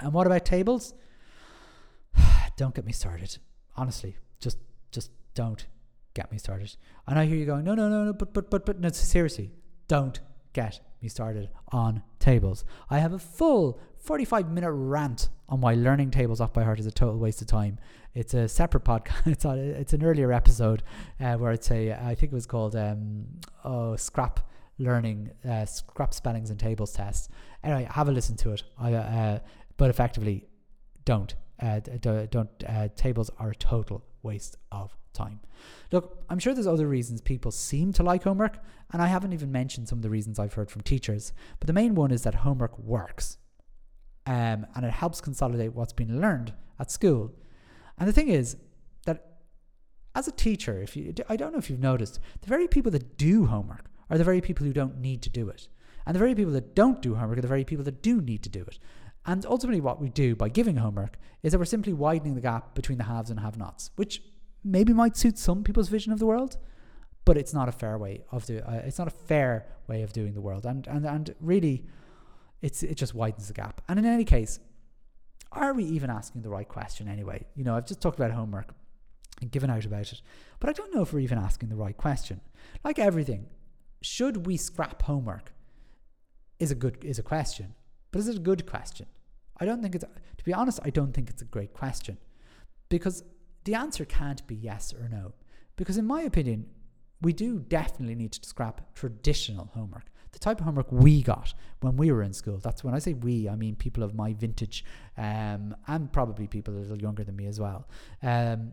And 0.01 0.13
what 0.13 0.27
about 0.27 0.45
tables? 0.45 0.95
don't 2.57 2.75
get 2.75 2.87
me 2.87 2.93
started. 2.93 3.39
Honestly, 3.77 4.17
just 4.41 4.59
just 4.91 5.11
don't 5.35 5.67
get 6.15 6.33
me 6.33 6.39
started. 6.39 6.75
And 7.07 7.19
I 7.19 7.27
hear 7.27 7.37
you 7.37 7.47
going, 7.47 7.65
no, 7.65 7.75
no, 7.75 7.89
no, 7.89 8.05
no, 8.05 8.13
but 8.13 8.33
but 8.33 8.51
but 8.51 8.67
but 8.67 8.81
no, 8.81 8.89
seriously, 8.91 9.53
don't 9.89 10.19
get 10.53 10.81
me 11.03 11.09
started 11.09 11.51
on 11.73 12.03
tables. 12.19 12.65
I 12.91 12.99
have 12.99 13.13
a 13.13 13.19
full 13.19 13.81
45 13.99 14.51
minute 14.51 14.73
rant 14.73 15.29
on 15.49 15.61
why 15.61 15.75
learning 15.75 16.11
tables 16.11 16.41
off 16.41 16.53
by 16.53 16.65
heart 16.65 16.81
is 16.81 16.87
a 16.87 16.91
total 16.91 17.19
waste 17.19 17.43
of 17.43 17.49
time. 17.49 17.79
It's 18.15 18.35
a 18.35 18.49
separate 18.49 18.85
podcast. 18.85 19.27
It's 19.27 19.45
on, 19.45 19.59
it's 19.59 19.93
an 19.93 20.03
earlier 20.03 20.33
episode 20.33 20.83
uh, 21.21 21.35
where 21.35 21.53
it's 21.53 21.71
a 21.71 21.93
I 21.93 22.15
think 22.15 22.33
it 22.33 22.35
was 22.35 22.47
called 22.47 22.75
um, 22.75 23.27
oh 23.65 23.97
scrap 23.97 24.41
learning 24.79 25.31
uh, 25.49 25.65
scrap 25.65 26.15
spellings 26.15 26.51
and 26.51 26.59
tables 26.59 26.93
tests. 26.93 27.29
Anyway, 27.63 27.89
have 27.91 28.09
a 28.09 28.13
listen 28.13 28.37
to 28.37 28.53
it. 28.53 28.63
I, 28.79 28.95
uh, 28.95 29.39
but 29.77 29.91
effectively, 29.91 30.47
don't. 31.05 31.35
Uh, 31.61 31.81
don't. 32.31 32.51
Uh, 32.67 32.89
tables 32.97 33.31
are 33.39 33.51
a 33.51 33.55
total 33.55 34.05
waste 34.23 34.57
of 34.71 34.97
time. 35.13 35.41
Look, 35.91 36.25
I'm 36.29 36.39
sure 36.39 36.53
there's 36.55 36.67
other 36.67 36.87
reasons 36.87 37.21
people 37.21 37.51
seem 37.51 37.93
to 37.95 38.03
like 38.03 38.25
homework, 38.25 38.59
and 38.93 39.01
I 39.01 39.07
haven't 39.07 39.33
even 39.33 39.51
mentioned 39.51 39.89
some 39.89 39.99
of 39.99 40.03
the 40.03 40.11
reasons 40.11 40.39
I've 40.39 40.55
heard 40.55 40.71
from 40.71 40.83
teachers, 40.83 41.33
but 41.59 41.67
the 41.67 41.73
main 41.73 41.95
one 41.95 42.11
is 42.11 42.23
that 42.23 42.37
homework 42.37 42.79
works. 42.79 43.39
Um, 44.27 44.67
and 44.75 44.85
it 44.85 44.93
helps 44.93 45.21
consolidate 45.21 45.73
what's 45.73 45.93
been 45.93 46.21
learned 46.21 46.53
at 46.81 46.91
school. 46.91 47.33
And 47.97 48.09
the 48.09 48.13
thing 48.13 48.29
is 48.29 48.57
that 49.07 49.39
as 50.15 50.27
a 50.27 50.33
teacher, 50.33 50.83
if 50.83 50.97
you 50.97 51.15
I 51.29 51.37
don't 51.37 51.53
know 51.53 51.59
if 51.59 51.71
you've 51.71 51.79
noticed, 51.79 52.19
the 52.41 52.49
very 52.49 52.67
people 52.67 52.91
that 52.93 53.17
do 53.17 53.47
homework 53.47 53.89
are 54.11 54.19
the 54.19 54.25
very 54.25 54.41
people 54.41 54.67
who 54.67 54.73
don't 54.73 54.99
need 55.01 55.23
to 55.23 55.31
do 55.31 55.49
it. 55.49 55.69
And 56.07 56.15
the 56.15 56.19
very 56.19 56.35
people 56.35 56.53
that 56.53 56.75
don't 56.75 57.03
do 57.03 57.15
homework 57.15 57.39
are 57.39 57.43
the 57.43 57.49
very 57.49 57.65
people 57.65 57.85
that 57.85 58.03
do 58.03 58.21
need 58.21 58.43
to 58.45 58.49
do 58.49 58.63
it. 58.63 58.79
And 59.27 59.45
ultimately, 59.45 59.81
what 59.81 60.01
we 60.01 60.09
do 60.09 60.37
by 60.37 60.49
giving 60.49 60.77
homework 60.77 61.17
is 61.43 61.53
that 61.53 61.59
we're 61.59 61.65
simply 61.65 61.93
widening 61.93 62.37
the 62.37 62.41
gap 62.41 62.75
between 62.75 62.97
the 62.97 63.05
haves 63.05 63.29
and 63.29 63.41
have 63.41 63.59
nots, 63.59 63.91
which 63.97 64.23
maybe 64.63 64.93
might 64.93 65.17
suit 65.17 65.37
some 65.37 65.65
people's 65.65 65.89
vision 65.89 66.13
of 66.13 66.21
the 66.21 66.27
world, 66.27 66.57
but 67.25 67.37
it's 67.37 67.53
not 67.53 67.69
a 67.69 67.73
fair 67.73 67.99
way 67.99 68.23
of 68.31 68.47
the. 68.47 68.67
Uh, 68.69 68.83
it's 68.85 68.99
not 68.99 69.09
a 69.09 69.11
fair 69.11 69.67
way 69.89 70.03
of 70.03 70.13
doing 70.13 70.35
the 70.35 70.41
world, 70.41 70.65
and 70.65 70.87
and 70.87 71.05
and 71.05 71.35
really, 71.41 71.87
it's 72.63 72.85
it 72.85 72.95
just 72.95 73.15
widens 73.15 73.49
the 73.49 73.55
gap. 73.55 73.83
And 73.89 73.99
in 73.99 74.05
any 74.05 74.25
case, 74.25 74.61
are 75.51 75.75
we 75.75 75.85
even 75.85 76.09
asking 76.09 76.43
the 76.43 76.49
right 76.49 76.69
question 76.69 77.09
anyway? 77.09 77.47
You 77.57 77.65
know, 77.65 77.77
I've 77.77 77.87
just 77.87 78.01
talked 78.01 78.19
about 78.19 78.31
homework 78.31 78.75
and 79.41 79.51
given 79.51 79.71
out 79.71 79.85
about 79.85 80.13
it, 80.13 80.23
but 80.61 80.71
I 80.71 80.73
don't 80.73 80.95
know 80.95 81.03
if 81.03 81.13
we're 81.13 81.19
even 81.21 81.39
asking 81.39 81.69
the 81.69 81.77
right 81.77 81.97
question. 81.97 82.41
Like 82.85 83.01
everything, 83.01 83.47
should 84.03 84.47
we 84.47 84.57
scrap 84.57 85.03
homework? 85.03 85.53
Is 86.61 86.71
a 86.71 86.77
good 86.77 87.05
is 87.05 87.19
a 87.19 87.25
question, 87.25 87.75
but 88.13 88.21
is 88.21 88.29
it 88.29 88.37
a 88.37 88.41
good 88.41 88.67
question? 88.67 89.07
I 89.59 89.65
don't 89.65 89.83
think 89.83 89.95
it's 89.95 90.05
to 90.05 90.45
be 90.45 90.53
honest. 90.53 90.81
I 90.83 90.91
don't 90.91 91.13
think 91.13 91.31
it's 91.31 91.43
a 91.43 91.47
great 91.47 91.73
question 91.73 92.19
because 92.89 93.25
the 93.65 93.75
answer 93.75 94.05
can't 94.05 94.47
be 94.47 94.55
yes 94.55 94.95
or 94.95 95.09
no. 95.09 95.35
Because 95.77 95.99
in 95.99 96.07
my 96.07 96.23
opinion, 96.23 96.67
we 97.21 97.33
do 97.33 97.59
definitely 97.59 98.15
need 98.15 98.33
to 98.33 98.49
scrap 98.49 98.95
traditional 98.95 99.71
homework. 99.75 100.07
The 100.33 100.39
type 100.39 100.61
of 100.61 100.67
homework 100.67 100.93
we 100.93 101.23
got 101.23 101.55
when 101.81 101.97
we 101.97 102.13
were 102.13 102.23
in 102.23 102.33
school. 102.33 102.59
That's 102.59 102.85
when 102.85 102.95
I 102.95 102.99
say 102.99 103.15
we, 103.15 103.49
I 103.49 103.57
mean 103.57 103.75
people 103.75 104.03
of 104.03 104.15
my 104.15 104.35
vintage, 104.35 104.85
um, 105.17 105.75
and 105.87 106.13
probably 106.13 106.47
people 106.47 106.75
a 106.75 106.77
little 106.77 107.01
younger 107.01 107.25
than 107.25 107.37
me 107.37 107.47
as 107.47 107.59
well. 107.59 107.89
Um, 108.23 108.73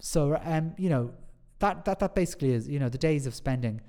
so, 0.00 0.38
um, 0.44 0.74
you 0.76 0.90
know, 0.90 1.12
that 1.60 1.84
that 1.86 1.98
that 2.00 2.14
basically 2.14 2.52
is, 2.52 2.68
you 2.68 2.78
know, 2.78 2.90
the 2.90 2.98
days 2.98 3.26
of 3.26 3.34
spending 3.34 3.80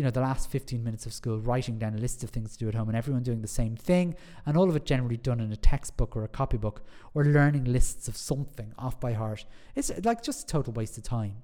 you 0.00 0.04
know, 0.04 0.10
the 0.10 0.18
last 0.18 0.50
15 0.50 0.82
minutes 0.82 1.04
of 1.04 1.12
school 1.12 1.38
writing 1.40 1.78
down 1.78 1.92
a 1.92 1.98
list 1.98 2.24
of 2.24 2.30
things 2.30 2.52
to 2.52 2.58
do 2.58 2.68
at 2.68 2.74
home 2.74 2.88
and 2.88 2.96
everyone 2.96 3.22
doing 3.22 3.42
the 3.42 3.46
same 3.46 3.76
thing, 3.76 4.16
and 4.46 4.56
all 4.56 4.70
of 4.70 4.74
it 4.74 4.86
generally 4.86 5.18
done 5.18 5.40
in 5.40 5.52
a 5.52 5.56
textbook 5.56 6.16
or 6.16 6.24
a 6.24 6.28
copybook 6.28 6.82
or 7.12 7.22
learning 7.22 7.64
lists 7.64 8.08
of 8.08 8.16
something 8.16 8.72
off 8.78 8.98
by 8.98 9.12
heart. 9.12 9.44
It's 9.74 9.92
like 10.02 10.22
just 10.22 10.44
a 10.44 10.46
total 10.46 10.72
waste 10.72 10.96
of 10.96 11.04
time. 11.04 11.42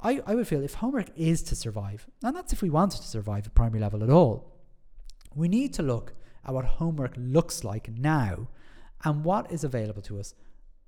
I, 0.00 0.20
I 0.24 0.36
would 0.36 0.46
feel 0.46 0.62
if 0.62 0.74
homework 0.74 1.08
is 1.16 1.42
to 1.42 1.56
survive, 1.56 2.06
and 2.22 2.36
that's 2.36 2.52
if 2.52 2.62
we 2.62 2.70
wanted 2.70 3.00
to 3.00 3.08
survive 3.08 3.48
at 3.48 3.56
primary 3.56 3.80
level 3.80 4.04
at 4.04 4.10
all, 4.10 4.54
we 5.34 5.48
need 5.48 5.74
to 5.74 5.82
look 5.82 6.14
at 6.46 6.54
what 6.54 6.64
homework 6.64 7.14
looks 7.16 7.64
like 7.64 7.90
now 7.90 8.46
and 9.02 9.24
what 9.24 9.50
is 9.50 9.64
available 9.64 10.02
to 10.02 10.20
us 10.20 10.32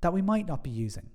that 0.03 0.13
we 0.13 0.23
might 0.23 0.47
not 0.47 0.63
be 0.63 0.71
using. 0.71 1.11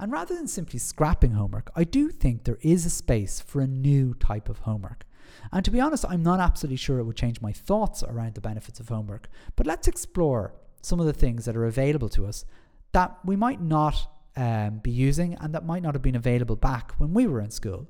And 0.00 0.12
rather 0.12 0.34
than 0.34 0.46
simply 0.46 0.78
scrapping 0.78 1.32
homework, 1.32 1.70
I 1.74 1.84
do 1.84 2.10
think 2.10 2.44
there 2.44 2.58
is 2.62 2.86
a 2.86 2.90
space 2.90 3.40
for 3.40 3.60
a 3.60 3.66
new 3.66 4.14
type 4.14 4.48
of 4.48 4.60
homework. 4.60 5.04
And 5.52 5.64
to 5.64 5.70
be 5.70 5.80
honest, 5.80 6.04
I'm 6.08 6.22
not 6.22 6.40
absolutely 6.40 6.76
sure 6.76 6.98
it 6.98 7.04
would 7.04 7.16
change 7.16 7.40
my 7.40 7.52
thoughts 7.52 8.02
around 8.02 8.34
the 8.34 8.40
benefits 8.40 8.80
of 8.80 8.88
homework, 8.88 9.28
but 9.56 9.66
let's 9.66 9.88
explore 9.88 10.54
some 10.82 11.00
of 11.00 11.06
the 11.06 11.12
things 11.12 11.44
that 11.44 11.56
are 11.56 11.66
available 11.66 12.08
to 12.10 12.26
us 12.26 12.44
that 12.92 13.18
we 13.24 13.36
might 13.36 13.60
not 13.60 14.10
um, 14.36 14.78
be 14.78 14.90
using 14.90 15.34
and 15.34 15.54
that 15.54 15.66
might 15.66 15.82
not 15.82 15.94
have 15.94 16.02
been 16.02 16.14
available 16.14 16.56
back 16.56 16.92
when 16.98 17.12
we 17.12 17.26
were 17.26 17.40
in 17.40 17.50
school. 17.50 17.88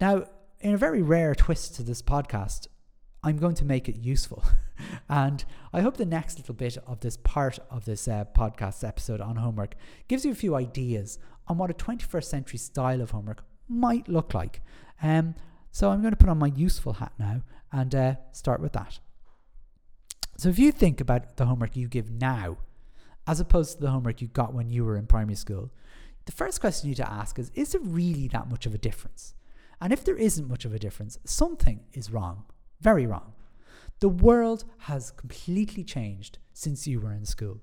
Now, 0.00 0.24
in 0.60 0.74
a 0.74 0.78
very 0.78 1.02
rare 1.02 1.34
twist 1.34 1.74
to 1.76 1.82
this 1.82 2.00
podcast, 2.00 2.68
I'm 3.22 3.36
going 3.36 3.54
to 3.56 3.64
make 3.64 3.88
it 3.88 3.96
useful. 3.96 4.44
and 5.08 5.44
I 5.72 5.80
hope 5.80 5.96
the 5.96 6.04
next 6.04 6.38
little 6.38 6.54
bit 6.54 6.78
of 6.86 7.00
this 7.00 7.16
part 7.16 7.58
of 7.70 7.84
this 7.84 8.08
uh, 8.08 8.24
podcast 8.36 8.86
episode 8.86 9.20
on 9.20 9.36
homework 9.36 9.74
gives 10.08 10.24
you 10.24 10.32
a 10.32 10.36
few 10.36 10.54
ideas 10.54 11.18
on 11.48 11.58
what 11.58 11.70
a 11.70 11.74
21st 11.74 12.24
century 12.24 12.58
style 12.58 13.00
of 13.00 13.10
homework 13.10 13.44
might 13.68 14.08
look 14.08 14.34
like. 14.34 14.60
Um, 15.02 15.34
so 15.70 15.90
I'm 15.90 16.00
going 16.00 16.12
to 16.12 16.16
put 16.16 16.28
on 16.28 16.38
my 16.38 16.52
useful 16.54 16.94
hat 16.94 17.12
now 17.18 17.42
and 17.72 17.94
uh, 17.94 18.14
start 18.32 18.60
with 18.60 18.72
that. 18.72 18.98
So 20.36 20.48
if 20.48 20.58
you 20.58 20.72
think 20.72 21.00
about 21.00 21.36
the 21.36 21.46
homework 21.46 21.76
you 21.76 21.88
give 21.88 22.10
now, 22.10 22.58
as 23.26 23.40
opposed 23.40 23.76
to 23.76 23.82
the 23.82 23.90
homework 23.90 24.20
you 24.20 24.28
got 24.28 24.54
when 24.54 24.70
you 24.70 24.84
were 24.84 24.96
in 24.96 25.06
primary 25.06 25.36
school, 25.36 25.70
the 26.24 26.32
first 26.32 26.60
question 26.60 26.88
you 26.88 26.90
need 26.92 26.96
to 26.96 27.10
ask 27.10 27.38
is 27.38 27.50
Is 27.54 27.72
there 27.72 27.80
really 27.80 28.28
that 28.28 28.48
much 28.48 28.66
of 28.66 28.74
a 28.74 28.78
difference? 28.78 29.34
And 29.80 29.92
if 29.92 30.04
there 30.04 30.16
isn't 30.16 30.48
much 30.48 30.64
of 30.64 30.72
a 30.72 30.78
difference, 30.78 31.18
something 31.24 31.80
is 31.92 32.10
wrong. 32.10 32.44
Very 32.80 33.06
wrong. 33.06 33.32
The 34.02 34.08
world 34.08 34.64
has 34.78 35.12
completely 35.12 35.84
changed 35.84 36.38
since 36.52 36.88
you 36.88 36.98
were 36.98 37.12
in 37.12 37.24
school. 37.24 37.60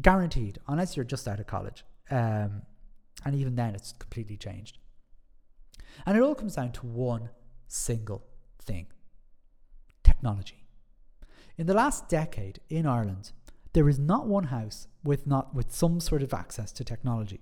Guaranteed, 0.00 0.60
unless 0.68 0.94
you're 0.94 1.04
just 1.04 1.26
out 1.26 1.40
of 1.40 1.48
college. 1.48 1.84
Um, 2.08 2.62
and 3.24 3.34
even 3.34 3.56
then, 3.56 3.74
it's 3.74 3.90
completely 3.90 4.36
changed. 4.36 4.78
And 6.06 6.16
it 6.16 6.22
all 6.22 6.36
comes 6.36 6.54
down 6.54 6.70
to 6.70 6.86
one 6.86 7.30
single 7.66 8.22
thing 8.62 8.86
technology. 10.04 10.68
In 11.56 11.66
the 11.66 11.74
last 11.74 12.08
decade 12.08 12.60
in 12.68 12.86
Ireland, 12.86 13.32
there 13.72 13.88
is 13.88 13.98
not 13.98 14.28
one 14.28 14.44
house 14.44 14.86
with 15.02 15.26
not 15.26 15.52
with 15.52 15.72
some 15.72 15.98
sort 15.98 16.22
of 16.22 16.32
access 16.32 16.70
to 16.74 16.84
technology. 16.84 17.40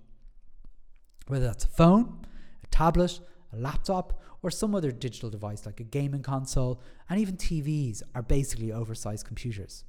Whether 1.27 1.45
that's 1.45 1.67
a 1.67 1.69
phone, 1.69 2.25
a 2.63 2.67
tablet, 2.69 3.21
a 3.55 3.61
laptop, 3.61 4.21
or 4.43 4.51
some 4.51 4.75
other 4.75 4.93
digital 4.93 5.31
device 5.31 5.65
like 5.65 5.81
a 5.81 5.85
gaming 5.85 6.23
console, 6.23 6.81
and 7.09 7.21
even 7.21 7.37
TVs 7.37 8.03
are 8.15 8.23
basically 8.23 8.73
oversized 8.73 9.27
computers. 9.27 9.85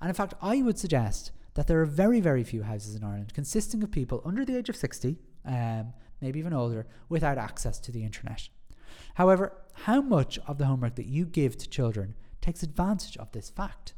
And 0.00 0.08
in 0.08 0.14
fact, 0.14 0.34
I 0.40 0.62
would 0.62 0.78
suggest 0.78 1.32
that 1.54 1.66
there 1.66 1.80
are 1.80 1.86
very, 1.86 2.20
very 2.20 2.44
few 2.44 2.62
houses 2.62 2.94
in 2.94 3.04
Ireland 3.04 3.34
consisting 3.34 3.82
of 3.82 3.90
people 3.90 4.22
under 4.24 4.44
the 4.44 4.56
age 4.56 4.68
of 4.68 4.76
60, 4.76 5.18
um, 5.44 5.92
maybe 6.20 6.38
even 6.38 6.52
older, 6.52 6.86
without 7.08 7.38
access 7.38 7.78
to 7.80 7.92
the 7.92 8.04
internet. 8.04 8.48
However, 9.14 9.52
how 9.72 10.00
much 10.00 10.38
of 10.46 10.58
the 10.58 10.66
homework 10.66 10.96
that 10.96 11.06
you 11.06 11.24
give 11.24 11.56
to 11.58 11.68
children 11.68 12.14
takes 12.40 12.62
advantage 12.62 13.16
of 13.16 13.32
this 13.32 13.50
fact? 13.50 13.94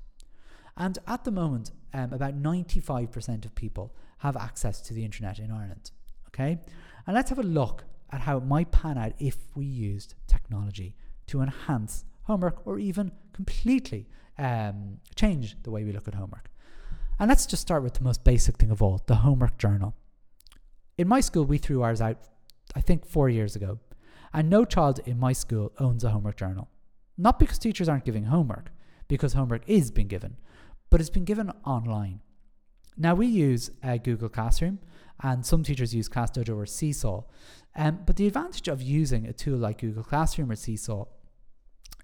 And 0.77 0.99
at 1.07 1.25
the 1.25 1.31
moment, 1.31 1.71
um, 1.93 2.13
about 2.13 2.41
95% 2.41 3.45
of 3.45 3.55
people 3.55 3.95
have 4.19 4.37
access 4.37 4.81
to 4.83 4.95
the 4.95 5.05
internet 5.05 5.39
in 5.39 5.51
Ireland. 5.51 5.93
Okay? 6.29 6.59
And 7.07 7.15
let's 7.15 7.31
have 7.31 7.39
a 7.39 7.45
look 7.45 7.85
at 8.15 8.21
how 8.21 8.37
it 8.37 8.45
might 8.45 8.71
pan 8.71 8.97
out 8.97 9.13
if 9.19 9.37
we 9.57 9.67
used 9.67 10.15
technology 10.29 10.95
to 11.27 11.41
enhance 11.41 12.05
homework 12.23 12.65
or 12.65 12.79
even 12.79 13.11
completely 13.33 14.07
um, 14.39 14.99
change 15.17 15.57
the 15.65 15.71
way 15.71 15.83
we 15.83 15.91
look 15.91 16.07
at 16.07 16.15
homework. 16.15 16.49
And 17.19 17.29
let's 17.29 17.45
just 17.45 17.63
start 17.63 17.83
with 17.83 17.95
the 17.95 18.05
most 18.05 18.23
basic 18.23 18.57
thing 18.57 18.71
of 18.71 18.81
all 18.81 19.03
the 19.07 19.17
homework 19.17 19.59
journal. 19.59 19.95
In 20.97 21.09
my 21.09 21.21
school, 21.21 21.45
we 21.45 21.59
threw 21.59 21.83
ours 21.83 22.01
out, 22.01 22.19
I 22.77 22.81
think, 22.81 23.05
four 23.05 23.29
years 23.29 23.57
ago. 23.57 23.81
And 24.33 24.49
no 24.49 24.65
child 24.65 25.01
in 25.07 25.19
my 25.19 25.33
school 25.33 25.73
owns 25.79 26.05
a 26.05 26.11
homework 26.11 26.37
journal. 26.37 26.69
Not 27.19 27.41
because 27.41 27.59
teachers 27.59 27.89
aren't 27.89 28.05
giving 28.05 28.25
homework, 28.25 28.71
because 29.09 29.33
homework 29.33 29.63
is 29.69 29.91
being 29.91 30.09
given, 30.09 30.37
but 30.91 31.01
it's 31.01 31.11
been 31.11 31.25
given 31.25 31.53
online. 31.65 32.21
Now, 32.97 33.15
we 33.17 33.27
use 33.27 33.71
uh, 33.83 33.97
Google 33.97 34.29
Classroom, 34.29 34.79
and 35.23 35.45
some 35.45 35.63
teachers 35.63 35.95
use 35.95 36.09
ClassDojo 36.09 36.57
or 36.57 36.67
Seesaw. 36.67 37.23
Um, 37.77 38.01
but 38.07 38.17
the 38.17 38.27
advantage 38.27 38.69
of 38.69 38.83
using 38.83 39.27
a 39.27 39.33
tool 39.33 39.59
like 39.59 39.81
Google 39.81 40.05
Classroom 40.05 40.51
or 40.51 40.57
Seesaw 40.57 41.07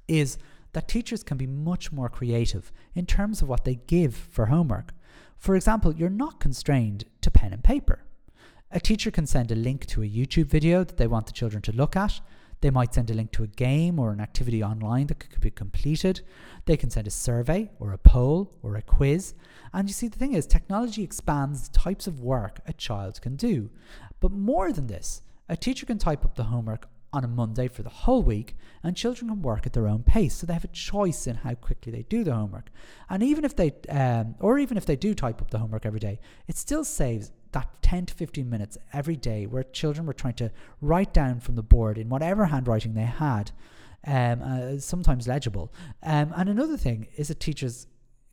is 0.09 0.39
that 0.73 0.89
teachers 0.89 1.23
can 1.23 1.37
be 1.37 1.47
much 1.47 1.93
more 1.93 2.09
creative 2.09 2.73
in 2.95 3.07
terms 3.07 3.43
of 3.43 3.49
what 3.49 3.65
they 3.65 3.77
give 3.87 4.15
for 4.15 4.47
homework. 4.47 4.93
For 5.39 5.57
example, 5.57 5.95
you're 5.95 6.11
not 6.11 6.41
constrained 6.41 7.05
to 7.23 7.31
pen 7.31 7.53
and 7.53 7.63
paper. 7.63 8.05
A 8.73 8.79
teacher 8.79 9.11
can 9.11 9.27
send 9.27 9.51
a 9.51 9.57
link 9.57 9.87
to 9.87 10.03
a 10.03 10.09
YouTube 10.09 10.47
video 10.47 10.85
that 10.85 10.97
they 10.97 11.07
want 11.07 11.27
the 11.27 11.33
children 11.33 11.63
to 11.63 11.73
look 11.73 11.97
at. 11.97 12.21
They 12.61 12.71
might 12.71 12.95
send 12.95 13.11
a 13.11 13.15
link 13.15 13.33
to 13.33 13.43
a 13.43 13.49
game 13.49 13.99
or 13.99 14.13
an 14.13 14.21
activity 14.21 14.63
online 14.63 15.07
that 15.07 15.19
could 15.19 15.41
be 15.41 15.51
completed. 15.51 16.21
They 16.67 16.77
can 16.77 16.91
send 16.91 17.07
a 17.07 17.11
survey 17.11 17.71
or 17.81 17.93
a 17.93 17.99
poll 17.99 18.53
or 18.63 18.77
a 18.77 18.83
quiz. 18.83 19.35
And 19.73 19.89
you 19.89 19.95
see, 19.95 20.09
the 20.09 20.19
thing 20.19 20.35
is, 20.35 20.47
technology 20.47 21.03
expands 21.03 21.69
the 21.69 21.79
types 21.79 22.07
of 22.07 22.21
work 22.21 22.61
a 22.67 22.73
child 22.73 23.21
can 23.23 23.37
do. 23.37 23.71
But 24.21 24.31
more 24.31 24.73
than 24.73 24.89
this, 24.89 25.23
a 25.51 25.57
teacher 25.57 25.85
can 25.85 25.99
type 25.99 26.25
up 26.25 26.37
the 26.37 26.45
homework 26.45 26.89
on 27.13 27.25
a 27.25 27.29
Monday 27.29 27.67
for 27.67 27.83
the 27.83 27.91
whole 27.91 28.23
week, 28.23 28.57
and 28.85 28.97
children 28.97 29.29
can 29.29 29.43
work 29.43 29.67
at 29.67 29.73
their 29.73 29.89
own 29.89 30.05
pace, 30.05 30.37
so 30.37 30.47
they 30.47 30.53
have 30.53 30.65
a 30.65 30.69
choice 30.69 31.27
in 31.27 31.35
how 31.35 31.55
quickly 31.55 31.91
they 31.91 32.05
do 32.05 32.23
the 32.23 32.33
homework. 32.33 32.71
And 33.09 33.21
even 33.21 33.45
if 33.45 33.57
they, 33.57 33.73
um, 33.89 34.37
or 34.39 34.61
even 34.61 34.77
if 34.77 34.87
they 34.87 34.95
do 34.95 35.13
type 35.13 35.43
up 35.43 35.51
the 35.51 35.59
homework 35.59 35.85
every 35.85 35.99
day, 35.99 36.21
it 36.47 36.57
still 36.57 36.85
saves 36.85 37.33
that 37.51 37.69
10 37.83 38.07
to 38.07 38.15
15 38.15 38.49
minutes 38.49 38.79
every 38.93 39.17
day 39.17 39.45
where 39.45 39.65
children 39.65 40.07
were 40.07 40.13
trying 40.13 40.35
to 40.35 40.53
write 40.81 41.13
down 41.13 41.41
from 41.41 41.57
the 41.57 41.65
board 41.65 41.99
in 41.99 42.09
whatever 42.09 42.47
handwriting 42.47 42.95
they 42.95 43.03
had, 43.03 43.51
um, 44.07 44.41
uh, 44.43 44.79
sometimes 44.79 45.27
legible. 45.27 45.73
Um, 46.05 46.33
and 46.37 46.49
another 46.49 46.77
thing 46.77 47.09
is 47.17 47.27
that 47.27 47.41
teachers 47.41 47.89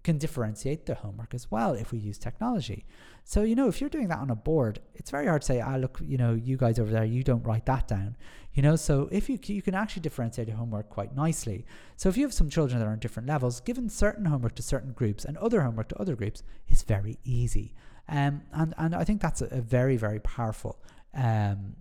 can 0.08 0.18
differentiate 0.18 0.86
the 0.86 0.96
homework 0.96 1.34
as 1.34 1.52
well 1.52 1.74
if 1.74 1.92
we 1.92 2.00
use 2.00 2.18
technology. 2.18 2.86
So, 3.26 3.44
you 3.44 3.56
know, 3.56 3.68
if 3.68 3.82
you're 3.82 3.90
doing 3.90 4.08
that 4.08 4.20
on 4.20 4.30
a 4.30 4.36
board, 4.36 4.80
it's 4.96 5.12
very 5.12 5.28
hard 5.28 5.42
to 5.42 5.46
say, 5.46 5.60
ah, 5.60 5.76
look, 5.76 6.00
you 6.02 6.18
know, 6.18 6.34
you 6.34 6.56
guys 6.56 6.80
over 6.80 6.90
there, 6.90 7.04
you 7.04 7.24
don't 7.24 7.44
write 7.44 7.66
that 7.66 7.90
down. 7.90 8.16
You 8.54 8.62
know, 8.64 8.78
so 8.78 9.10
if 9.12 9.30
you 9.30 9.38
you 9.58 9.62
can 9.62 9.76
actually 9.76 10.04
differentiate 10.04 10.48
your 10.48 10.56
homework 10.56 10.88
quite 10.90 11.14
nicely. 11.14 11.66
So 11.98 12.08
if 12.08 12.16
you 12.16 12.24
have 12.24 12.34
some 12.34 12.50
children 12.50 12.80
that 12.80 12.88
are 12.88 12.96
on 12.98 13.00
different 13.00 13.28
levels, 13.28 13.60
given 13.60 13.90
certain 13.90 14.24
homework 14.32 14.56
to 14.56 14.64
certain 14.64 14.94
groups 14.94 15.26
and 15.26 15.36
other 15.38 15.60
homework 15.62 15.90
to 15.90 15.98
other 16.04 16.16
groups, 16.16 16.42
it's 16.70 16.84
very 16.84 17.18
easy. 17.26 17.74
Um, 18.08 18.44
and 18.54 18.74
and 18.78 18.96
I 18.96 19.04
think 19.04 19.22
that's 19.22 19.42
a, 19.42 19.48
a 19.62 19.62
very 19.78 19.98
very 19.98 20.22
powerful 20.22 20.74
um, 21.14 21.76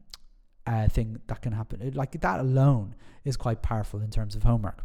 uh, 0.67 0.89
thing 0.89 1.21
that 1.29 1.41
can 1.43 1.53
happen. 1.53 1.93
Like 1.95 2.21
that 2.21 2.41
alone 2.41 2.97
is 3.25 3.37
quite 3.37 3.63
powerful 3.63 4.01
in 4.01 4.11
terms 4.11 4.35
of 4.35 4.43
homework. 4.43 4.83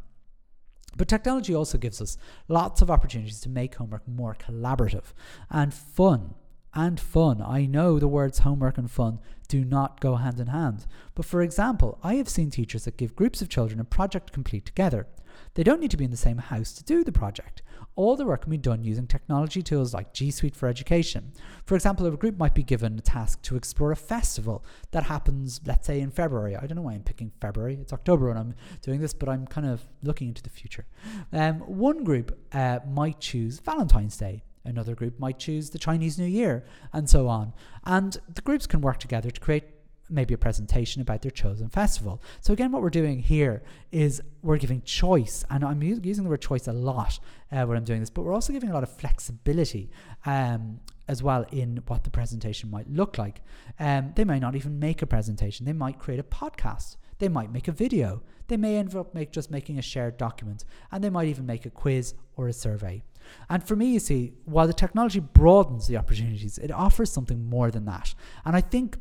But 0.97 1.07
technology 1.07 1.55
also 1.55 1.77
gives 1.77 2.01
us 2.01 2.17
lots 2.47 2.81
of 2.81 2.91
opportunities 2.91 3.39
to 3.41 3.49
make 3.49 3.75
homework 3.75 4.07
more 4.07 4.35
collaborative 4.35 5.13
and 5.49 5.73
fun. 5.73 6.35
And 6.73 6.99
fun. 6.99 7.41
I 7.41 7.65
know 7.65 7.99
the 7.99 8.07
words 8.07 8.39
homework 8.39 8.77
and 8.77 8.89
fun 8.89 9.19
do 9.49 9.65
not 9.65 9.99
go 9.99 10.15
hand 10.15 10.39
in 10.39 10.47
hand. 10.47 10.85
But 11.15 11.25
for 11.25 11.41
example, 11.41 11.99
I 12.01 12.15
have 12.15 12.29
seen 12.29 12.49
teachers 12.49 12.85
that 12.85 12.97
give 12.97 13.15
groups 13.15 13.41
of 13.41 13.49
children 13.49 13.81
a 13.81 13.83
project 13.83 14.31
complete 14.31 14.65
together. 14.65 15.07
They 15.55 15.63
don't 15.63 15.81
need 15.81 15.91
to 15.91 15.97
be 15.97 16.05
in 16.05 16.11
the 16.11 16.17
same 16.17 16.37
house 16.37 16.71
to 16.73 16.83
do 16.83 17.03
the 17.03 17.11
project. 17.11 17.61
All 17.95 18.15
the 18.15 18.25
work 18.25 18.43
can 18.43 18.51
be 18.51 18.57
done 18.57 18.85
using 18.85 19.05
technology 19.05 19.61
tools 19.61 19.93
like 19.93 20.13
G 20.13 20.31
Suite 20.31 20.55
for 20.55 20.69
Education. 20.69 21.33
For 21.65 21.75
example, 21.75 22.05
a 22.05 22.11
group 22.11 22.37
might 22.37 22.55
be 22.55 22.63
given 22.63 22.97
a 22.97 23.01
task 23.01 23.41
to 23.43 23.57
explore 23.57 23.91
a 23.91 23.97
festival 23.97 24.63
that 24.91 25.03
happens, 25.03 25.59
let's 25.65 25.87
say, 25.87 25.99
in 25.99 26.11
February. 26.11 26.55
I 26.55 26.65
don't 26.65 26.77
know 26.77 26.83
why 26.83 26.93
I'm 26.93 27.03
picking 27.03 27.33
February. 27.41 27.77
It's 27.81 27.91
October 27.91 28.29
when 28.29 28.37
I'm 28.37 28.55
doing 28.81 29.01
this, 29.01 29.13
but 29.13 29.27
I'm 29.27 29.45
kind 29.45 29.67
of 29.67 29.81
looking 30.03 30.29
into 30.29 30.41
the 30.41 30.49
future. 30.49 30.85
Um, 31.33 31.59
one 31.59 32.05
group 32.05 32.37
uh, 32.53 32.79
might 32.87 33.19
choose 33.19 33.59
Valentine's 33.59 34.15
Day. 34.15 34.43
Another 34.63 34.95
group 34.95 35.19
might 35.19 35.39
choose 35.39 35.69
the 35.69 35.79
Chinese 35.79 36.19
New 36.19 36.25
Year, 36.25 36.65
and 36.93 37.09
so 37.09 37.27
on. 37.27 37.53
And 37.85 38.17
the 38.33 38.41
groups 38.41 38.67
can 38.67 38.81
work 38.81 38.99
together 38.99 39.31
to 39.31 39.41
create 39.41 39.63
maybe 40.11 40.33
a 40.33 40.37
presentation 40.37 41.01
about 41.01 41.21
their 41.21 41.31
chosen 41.31 41.69
festival. 41.69 42.21
So 42.41 42.53
again, 42.53 42.71
what 42.71 42.81
we're 42.81 42.89
doing 42.89 43.19
here 43.19 43.63
is 43.91 44.21
we're 44.41 44.57
giving 44.57 44.81
choice, 44.81 45.45
and 45.49 45.63
I'm 45.63 45.81
using 45.81 46.23
the 46.23 46.29
word 46.29 46.41
choice 46.41 46.67
a 46.67 46.73
lot 46.73 47.19
uh, 47.51 47.65
when 47.65 47.77
I'm 47.77 47.85
doing 47.85 48.01
this, 48.01 48.09
but 48.09 48.23
we're 48.23 48.33
also 48.33 48.53
giving 48.53 48.69
a 48.69 48.73
lot 48.73 48.83
of 48.83 48.91
flexibility 48.91 49.89
um, 50.25 50.79
as 51.07 51.23
well 51.23 51.45
in 51.51 51.81
what 51.87 52.03
the 52.03 52.09
presentation 52.09 52.69
might 52.69 52.89
look 52.89 53.17
like. 53.17 53.41
Um, 53.79 54.11
they 54.15 54.25
might 54.25 54.41
not 54.41 54.55
even 54.55 54.79
make 54.79 55.01
a 55.01 55.07
presentation; 55.07 55.65
they 55.65 55.73
might 55.73 55.97
create 55.97 56.19
a 56.19 56.23
podcast. 56.23 56.97
They 57.19 57.29
might 57.29 57.51
make 57.51 57.67
a 57.67 57.71
video. 57.71 58.21
They 58.47 58.57
may 58.57 58.77
end 58.77 58.95
up 58.95 59.13
make, 59.13 59.31
just 59.31 59.51
making 59.51 59.77
a 59.77 59.81
shared 59.81 60.17
document, 60.17 60.65
and 60.91 61.03
they 61.03 61.09
might 61.09 61.27
even 61.27 61.45
make 61.45 61.65
a 61.65 61.69
quiz 61.69 62.15
or 62.35 62.47
a 62.47 62.53
survey. 62.53 63.03
And 63.49 63.63
for 63.63 63.75
me, 63.75 63.87
you 63.93 63.99
see, 63.99 64.33
while 64.45 64.67
the 64.67 64.73
technology 64.73 65.19
broadens 65.19 65.87
the 65.87 65.97
opportunities, 65.97 66.57
it 66.57 66.71
offers 66.71 67.11
something 67.11 67.49
more 67.49 67.71
than 67.71 67.85
that. 67.85 68.13
And 68.45 68.55
I 68.55 68.61
think 68.61 68.97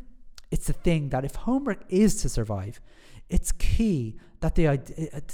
it's 0.51 0.66
the 0.66 0.73
thing 0.73 1.11
that 1.11 1.25
if 1.25 1.35
homework 1.35 1.85
is 1.88 2.21
to 2.23 2.29
survive, 2.29 2.81
it's 3.29 3.53
key 3.53 4.16
that 4.40 4.55
the 4.55 4.69
uh, 4.69 4.77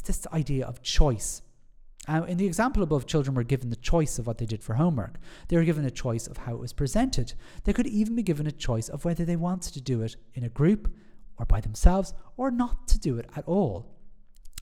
this 0.04 0.26
idea 0.32 0.66
of 0.66 0.82
choice. 0.82 1.42
Uh, 2.09 2.22
in 2.28 2.37
the 2.37 2.46
example 2.46 2.82
above, 2.82 3.06
children 3.06 3.35
were 3.35 3.42
given 3.42 3.70
the 3.70 3.76
choice 3.76 4.18
of 4.18 4.26
what 4.26 4.38
they 4.38 4.46
did 4.46 4.62
for 4.62 4.74
homework. 4.74 5.16
They 5.48 5.56
were 5.56 5.64
given 5.64 5.85
a 5.85 5.90
choice 5.90 6.28
of 6.28 6.37
how 6.37 6.54
it 6.54 6.61
was 6.61 6.72
presented. 6.72 7.35
They 7.64 7.72
could 7.72 7.87
even 7.87 8.14
be 8.14 8.22
given 8.22 8.46
a 8.46 8.52
choice 8.52 8.88
of 8.88 9.04
whether 9.04 9.24
they 9.24 9.35
wanted 9.35 9.74
to 9.74 9.80
do 9.80 10.02
it 10.02 10.14
in 10.35 10.44
a 10.44 10.48
group 10.48 10.92
or 11.38 11.46
by 11.46 11.61
themselves 11.61 12.14
or 12.37 12.50
not 12.50 12.87
to 12.88 12.98
do 12.98 13.18
it 13.18 13.28
at 13.35 13.44
all. 13.46 13.95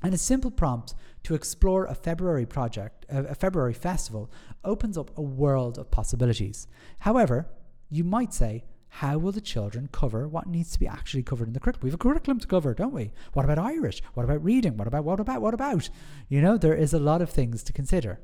And 0.04 0.12
a 0.12 0.18
simple 0.18 0.50
prompt 0.50 0.94
to 1.22 1.34
explore 1.34 1.86
a 1.86 1.94
February 1.94 2.44
project, 2.44 3.06
a 3.08 3.34
February 3.34 3.72
festival, 3.72 4.30
opens 4.62 4.98
up 4.98 5.16
a 5.16 5.22
world 5.22 5.78
of 5.78 5.90
possibilities. 5.90 6.66
However, 6.98 7.48
you 7.88 8.04
might 8.04 8.34
say, 8.34 8.64
how 8.88 9.16
will 9.16 9.32
the 9.32 9.40
children 9.40 9.88
cover 9.90 10.28
what 10.28 10.46
needs 10.46 10.72
to 10.72 10.78
be 10.78 10.86
actually 10.86 11.22
covered 11.22 11.48
in 11.48 11.54
the 11.54 11.58
curriculum? 11.58 11.84
We 11.84 11.90
have 11.90 11.98
a 11.98 12.02
curriculum 12.02 12.38
to 12.38 12.46
cover, 12.46 12.74
don't 12.74 12.92
we? 12.92 13.12
What 13.32 13.44
about 13.46 13.58
Irish? 13.58 14.02
What 14.12 14.24
about 14.24 14.44
reading? 14.44 14.76
What 14.76 14.86
about, 14.86 15.04
what 15.04 15.20
about, 15.20 15.40
what 15.40 15.54
about? 15.54 15.88
You 16.28 16.42
know, 16.42 16.58
there 16.58 16.74
is 16.74 16.92
a 16.92 17.00
lot 17.00 17.22
of 17.22 17.30
things 17.30 17.62
to 17.64 17.72
consider. 17.72 18.20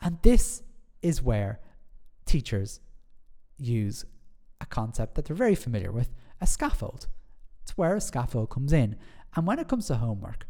And 0.00 0.18
this 0.22 0.62
is 1.02 1.20
where 1.20 1.60
teachers 2.26 2.80
use 3.58 4.04
a 4.60 4.66
concept 4.66 5.16
that 5.16 5.24
they're 5.24 5.36
very 5.36 5.56
familiar 5.56 5.90
with 5.90 6.10
a 6.40 6.46
scaffold. 6.46 7.08
It's 7.62 7.76
where 7.76 7.96
a 7.96 8.00
scaffold 8.00 8.50
comes 8.50 8.72
in. 8.72 8.96
And 9.34 9.46
when 9.46 9.58
it 9.58 9.68
comes 9.68 9.88
to 9.88 9.96
homework, 9.96 10.46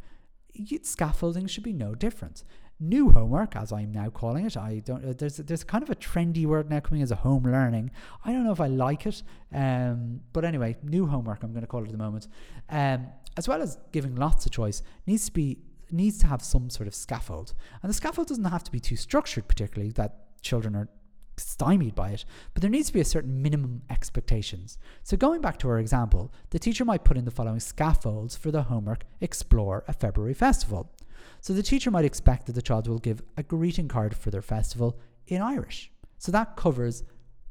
scaffolding 0.83 1.47
should 1.47 1.65
be 1.65 1.73
no 1.73 1.95
different 1.95 2.45
new 2.81 3.11
homework, 3.11 3.57
as 3.57 3.73
I'm 3.73 3.93
now 3.93 4.11
calling 4.11 4.47
it. 4.47 4.57
I 4.57 4.81
don't. 4.85 5.05
Uh, 5.05 5.15
there's 5.17 5.37
there's 5.37 5.65
kind 5.65 5.83
of 5.83 5.91
a 5.91 5.95
trendy 5.95 6.47
word 6.47 6.71
now 6.71 6.81
coming 6.81 7.03
as 7.03 7.11
a 7.11 7.17
home 7.17 7.45
learning. 7.45 7.91
I 8.25 8.33
don't 8.33 8.45
know 8.45 8.53
if 8.53 8.61
I 8.61 8.67
like 8.67 9.07
it, 9.07 9.23
um, 9.53 10.21
but 10.33 10.45
anyway, 10.45 10.77
new 10.83 11.07
homework. 11.07 11.43
I'm 11.43 11.53
going 11.53 11.63
to 11.63 11.67
call 11.67 11.83
it 11.83 11.87
at 11.87 11.93
the 11.93 11.99
moment. 11.99 12.29
Um, 12.69 13.07
as 13.37 13.49
well 13.49 13.63
as 13.63 13.79
giving 13.93 14.15
lots 14.15 14.47
of 14.47 14.53
choice, 14.53 14.83
needs 15.07 15.27
to 15.27 15.33
be 15.33 15.59
needs 15.91 16.19
to 16.19 16.27
have 16.27 16.43
some 16.43 16.71
sort 16.71 16.87
of 16.87 16.95
scaffold, 16.95 17.55
and 17.83 17.91
the 17.91 17.95
scaffold 17.95 18.29
doesn't 18.29 18.45
have 18.45 18.65
to 18.65 18.73
be 18.73 18.81
too 18.81 18.97
structured, 18.97 19.49
particularly 19.49 19.93
that 19.93 20.41
children 20.43 20.75
are 20.77 20.89
stymied 21.37 21.95
by 21.95 22.11
it, 22.11 22.25
but 22.53 22.61
there 22.61 22.71
needs 22.71 22.89
to 22.89 22.93
be 22.93 23.01
a 23.01 23.05
certain 23.05 23.43
minimum 23.43 23.83
expectations. 23.91 24.79
So 25.03 25.17
going 25.17 25.41
back 25.41 25.59
to 25.59 25.69
our 25.69 25.79
example, 25.79 26.33
the 26.51 26.59
teacher 26.59 26.85
might 26.85 27.05
put 27.05 27.17
in 27.17 27.25
the 27.25 27.31
following 27.31 27.61
scaffolds 27.61 28.37
for 28.37 28.51
the 28.51 28.63
homework 28.63 29.05
explore 29.21 29.85
a 29.89 29.93
February 29.93 30.35
festival. 30.35 30.93
So 31.41 31.53
the 31.53 31.63
teacher 31.63 31.91
might 31.91 32.05
expect 32.05 32.47
that 32.47 32.55
the 32.55 32.63
child 32.63 32.89
will 32.89 32.99
give 32.99 33.23
a 33.37 33.43
greeting 33.43 33.89
card 33.89 34.17
for 34.17 34.31
their 34.31 34.43
festival 34.43 34.99
in 35.27 35.43
Irish. 35.43 35.91
So 36.19 36.33
that 36.33 36.57
covers 36.57 37.05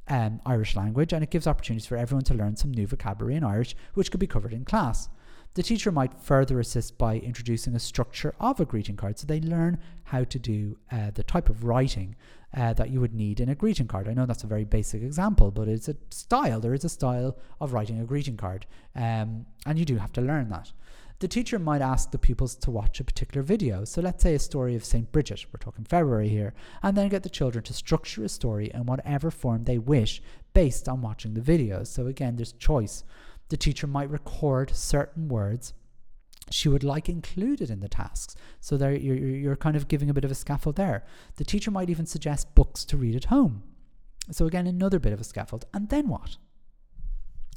um, 0.08 0.42
Irish 0.46 0.76
language 0.76 1.14
and 1.14 1.24
it 1.24 1.30
gives 1.30 1.48
opportunities 1.48 1.86
for 1.86 1.98
everyone 1.98 2.24
to 2.26 2.34
learn 2.34 2.56
some 2.56 2.72
new 2.72 2.88
vocabulary 2.88 3.36
in 3.36 3.44
Irish, 3.44 3.76
which 3.94 4.12
could 4.12 4.20
be 4.20 4.28
covered 4.28 4.54
in 4.54 4.66
class. 4.66 5.10
The 5.56 5.64
teacher 5.64 5.92
might 5.92 6.16
further 6.16 6.60
assist 6.60 6.98
by 6.98 7.18
introducing 7.20 7.76
a 7.76 7.80
structure 7.80 8.34
of 8.40 8.60
a 8.60 8.66
greeting 8.66 8.96
card 8.96 9.20
so 9.20 9.28
they 9.28 9.40
learn 9.40 9.78
how 10.06 10.24
to 10.24 10.40
do 10.40 10.78
uh, 10.92 11.12
the 11.14 11.24
type 11.24 11.48
of 11.50 11.64
writing 11.64 12.16
uh, 12.56 12.74
that 12.74 12.90
you 12.90 13.00
would 13.00 13.14
need 13.14 13.40
in 13.40 13.50
a 13.50 13.56
greeting 13.56 13.88
card. 13.88 14.08
I 14.08 14.14
know 14.14 14.26
that's 14.26 14.44
a 14.44 14.48
very 14.48 14.64
basic 14.64 15.02
example, 15.02 15.52
but 15.52 15.68
it's 15.68 15.88
a 15.88 15.96
style. 16.10 16.60
There 16.60 16.74
is 16.74 16.86
a 16.86 16.90
style 16.90 17.38
of 17.60 17.74
writing 17.74 18.00
a 18.00 18.06
greeting 18.06 18.38
card, 18.38 18.66
um, 18.96 19.46
and 19.66 19.80
you 19.80 19.86
do 19.86 19.98
have 19.98 20.14
to 20.14 20.22
learn 20.22 20.50
that. 20.50 20.72
The 21.20 21.28
teacher 21.28 21.58
might 21.58 21.82
ask 21.82 22.12
the 22.12 22.18
pupils 22.18 22.56
to 22.56 22.72
watch 22.72 23.00
a 23.00 23.04
particular 23.04 23.44
video. 23.44 23.86
So 23.86 24.02
let's 24.02 24.22
say 24.22 24.36
a 24.36 24.40
story 24.40 24.76
of 24.76 24.84
St. 24.84 25.10
Bridget, 25.12 25.46
we're 25.54 25.58
talking 25.58 25.86
February 25.86 26.28
here, 26.28 26.54
and 26.82 26.98
then 26.98 27.08
get 27.08 27.24
the 27.24 27.30
children 27.30 27.64
to 27.64 27.74
structure 27.74 28.24
a 28.24 28.30
story 28.30 28.70
in 28.74 28.86
whatever 28.86 29.32
form 29.32 29.64
they 29.64 29.78
wish 29.78 30.22
based 30.54 30.90
on 30.90 31.02
watching 31.02 31.34
the 31.34 31.40
videos. 31.40 31.88
So 31.88 32.08
again, 32.08 32.36
there's 32.36 32.52
choice. 32.54 33.04
The 33.50 33.58
teacher 33.58 33.88
might 33.88 34.10
record 34.10 34.76
certain 34.76 35.30
words 35.30 35.74
she 36.50 36.70
would 36.70 36.84
like 36.84 37.10
included 37.10 37.70
in 37.70 37.80
the 37.80 37.88
tasks. 37.88 38.36
So 38.60 38.78
there 38.78 38.94
you're, 38.94 39.16
you're 39.16 39.56
kind 39.56 39.76
of 39.76 39.88
giving 39.88 40.10
a 40.10 40.14
bit 40.14 40.26
of 40.26 40.32
a 40.32 40.36
scaffold 40.36 40.76
there. 40.76 41.04
The 41.38 41.44
teacher 41.44 41.72
might 41.72 41.90
even 41.90 42.06
suggest 42.06 42.54
books 42.56 42.86
to 42.86 42.98
read 42.98 43.16
at 43.16 43.26
home. 43.26 43.64
So 44.32 44.46
again, 44.46 44.68
another 44.68 45.00
bit 45.00 45.14
of 45.14 45.22
a 45.22 45.24
scaffold. 45.24 45.66
And 45.74 45.90
then 45.90 46.08
what? 46.08 46.38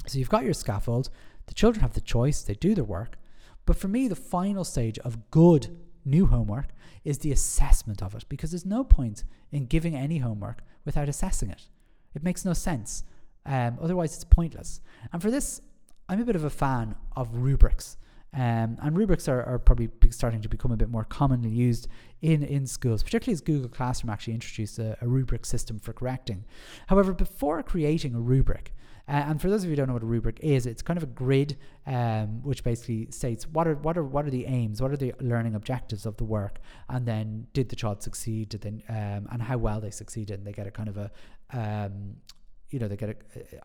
So 0.07 0.19
you've 0.19 0.29
got 0.29 0.45
your 0.45 0.53
scaffold. 0.53 1.09
The 1.47 1.53
children 1.53 1.81
have 1.81 1.93
the 1.93 2.01
choice. 2.01 2.41
They 2.41 2.55
do 2.55 2.75
their 2.75 2.83
work. 2.83 3.17
But 3.65 3.77
for 3.77 3.87
me, 3.87 4.07
the 4.07 4.15
final 4.15 4.63
stage 4.63 4.97
of 4.99 5.29
good 5.31 5.77
new 6.05 6.25
homework 6.25 6.69
is 7.03 7.19
the 7.19 7.31
assessment 7.31 8.01
of 8.01 8.15
it 8.15 8.25
because 8.29 8.51
there's 8.51 8.65
no 8.65 8.83
point 8.83 9.23
in 9.51 9.65
giving 9.65 9.95
any 9.95 10.19
homework 10.19 10.61
without 10.85 11.09
assessing 11.09 11.49
it. 11.49 11.69
It 12.15 12.23
makes 12.23 12.45
no 12.45 12.53
sense. 12.53 13.03
Um, 13.45 13.77
otherwise, 13.81 14.15
it's 14.15 14.23
pointless. 14.23 14.81
And 15.11 15.21
for 15.21 15.29
this, 15.29 15.61
I'm 16.09 16.21
a 16.21 16.25
bit 16.25 16.35
of 16.35 16.45
a 16.45 16.49
fan 16.49 16.95
of 17.15 17.35
rubrics. 17.35 17.97
Um, 18.33 18.77
and 18.81 18.97
rubrics 18.97 19.27
are, 19.27 19.43
are 19.43 19.57
probably 19.57 19.89
starting 20.09 20.41
to 20.41 20.49
become 20.49 20.71
a 20.71 20.77
bit 20.77 20.89
more 20.89 21.05
commonly 21.05 21.49
used 21.49 21.87
in, 22.21 22.43
in 22.43 22.67
schools, 22.67 23.01
particularly 23.03 23.33
as 23.33 23.41
Google 23.41 23.69
Classroom 23.69 24.11
actually 24.11 24.33
introduced 24.33 24.79
a, 24.79 24.97
a 25.01 25.07
rubric 25.07 25.45
system 25.45 25.79
for 25.79 25.93
correcting. 25.93 26.45
However, 26.87 27.13
before 27.13 27.63
creating 27.63 28.13
a 28.15 28.19
rubric, 28.19 28.73
uh, 29.09 29.23
and 29.27 29.41
for 29.41 29.49
those 29.49 29.63
of 29.63 29.69
you 29.69 29.71
who 29.71 29.75
don't 29.77 29.87
know 29.87 29.93
what 29.93 30.03
a 30.03 30.07
rubric 30.07 30.37
is, 30.41 30.65
it's 30.65 30.81
kind 30.81 30.97
of 30.97 31.03
a 31.03 31.07
grid 31.07 31.57
um, 31.85 32.43
which 32.43 32.61
basically 32.63 33.07
states 33.09 33.47
what 33.47 33.65
are 33.65 33.75
what 33.75 33.97
are 33.97 34.03
what 34.03 34.25
are 34.25 34.29
the 34.29 34.45
aims, 34.45 34.81
what 34.81 34.91
are 34.91 34.97
the 34.97 35.13
learning 35.21 35.55
objectives 35.55 36.05
of 36.05 36.17
the 36.17 36.25
work, 36.25 36.59
and 36.89 37.05
then 37.05 37.47
did 37.53 37.69
the 37.69 37.75
child 37.75 38.03
succeed, 38.03 38.49
did 38.49 38.61
they, 38.61 38.83
um, 38.89 39.27
and 39.31 39.41
how 39.41 39.57
well 39.57 39.79
they 39.79 39.91
succeeded, 39.91 40.39
and 40.39 40.45
they 40.45 40.51
get 40.51 40.67
a 40.67 40.71
kind 40.71 40.89
of 40.89 40.97
a 40.97 41.11
um, 41.53 42.17
you 42.69 42.79
know 42.79 42.87
they 42.87 42.97
get 42.97 43.09
a 43.09 43.15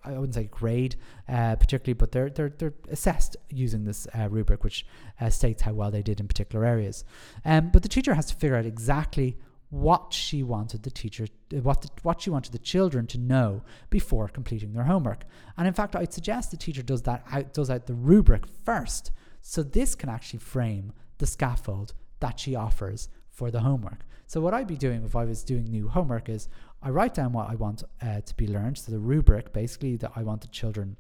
I 0.05 0.13
wouldn't 0.13 0.35
say 0.35 0.45
grade 0.45 0.97
uh, 1.29 1.57
particularly, 1.57 1.95
but 1.95 2.13
they're 2.13 2.31
they're 2.31 2.53
they're 2.57 2.75
assessed 2.91 3.37
using 3.51 3.85
this 3.85 4.07
uh, 4.19 4.29
rubric, 4.29 4.65
which 4.65 4.87
uh, 5.21 5.31
states 5.31 5.63
how 5.63 5.73
well 5.73 5.91
they 5.91 6.03
did 6.03 6.21
in 6.21 6.29
particular 6.29 6.65
areas. 6.65 7.05
Um, 7.45 7.71
but 7.71 7.83
the 7.83 7.89
teacher 7.89 8.15
has 8.15 8.27
to 8.27 8.35
figure 8.35 8.57
out 8.57 8.67
exactly 8.67 9.39
what 9.71 10.13
she 10.13 10.43
wanted 10.43 10.83
the 10.83 10.91
teacher, 10.91 11.27
what 11.63 11.81
the, 11.81 11.89
what 12.03 12.21
she 12.21 12.29
wanted 12.29 12.53
the 12.53 12.59
children 12.59 13.07
to 13.07 13.17
know 13.17 13.63
before 13.89 14.29
completing 14.29 14.75
their 14.75 14.85
homework. 14.85 15.25
And 15.57 15.67
in 15.67 15.73
fact, 15.73 15.97
I'd 15.97 16.13
suggest 16.13 16.51
the 16.51 16.59
teacher 16.59 16.83
does 16.83 17.03
that 17.03 17.25
out, 17.33 17.55
does 17.55 17.71
out 17.71 17.87
the 17.87 17.95
rubric 17.95 18.45
first, 18.65 19.13
so 19.41 19.63
this 19.63 19.95
can 19.95 20.11
actually 20.11 20.41
frame 20.41 20.93
the 21.17 21.27
scaffold 21.27 21.95
that 22.21 22.39
she 22.39 22.55
offers 22.55 23.09
for 23.31 23.51
the 23.51 23.61
homework. 23.61 24.01
So 24.27 24.43
what 24.43 24.53
I'd 24.55 24.67
be 24.67 24.77
doing 24.77 25.05
if 25.05 25.17
I 25.17 25.25
was 25.25 25.43
doing 25.43 25.65
new 25.65 25.89
homework 25.89 26.29
is 26.29 26.49
I 26.83 26.91
write 26.91 27.15
down 27.15 27.33
what 27.33 27.49
I 27.49 27.55
want 27.55 27.85
uh, 28.01 28.21
to 28.21 28.35
be 28.35 28.49
learned. 28.49 28.79
So 28.79 28.93
the 28.93 28.99
rubric, 28.99 29.53
basically, 29.53 29.97
that 29.97 30.13
I 30.17 30.23
want 30.23 30.41
the 30.41 30.49
children 30.49 30.97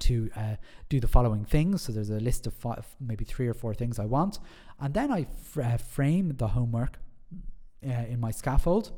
to 0.00 0.30
uh, 0.36 0.56
do 0.88 1.00
the 1.00 1.08
following 1.08 1.44
things. 1.44 1.82
So 1.82 1.92
there's 1.92 2.10
a 2.10 2.20
list 2.20 2.46
of 2.46 2.54
five, 2.54 2.84
maybe 3.00 3.24
three 3.24 3.48
or 3.48 3.54
four 3.54 3.74
things 3.74 3.98
I 3.98 4.04
want, 4.04 4.38
and 4.80 4.94
then 4.94 5.10
I 5.10 5.26
fr- 5.42 5.62
uh, 5.62 5.76
frame 5.76 6.34
the 6.36 6.48
homework 6.48 6.98
uh, 7.86 8.04
in 8.08 8.20
my 8.20 8.30
scaffold 8.30 8.92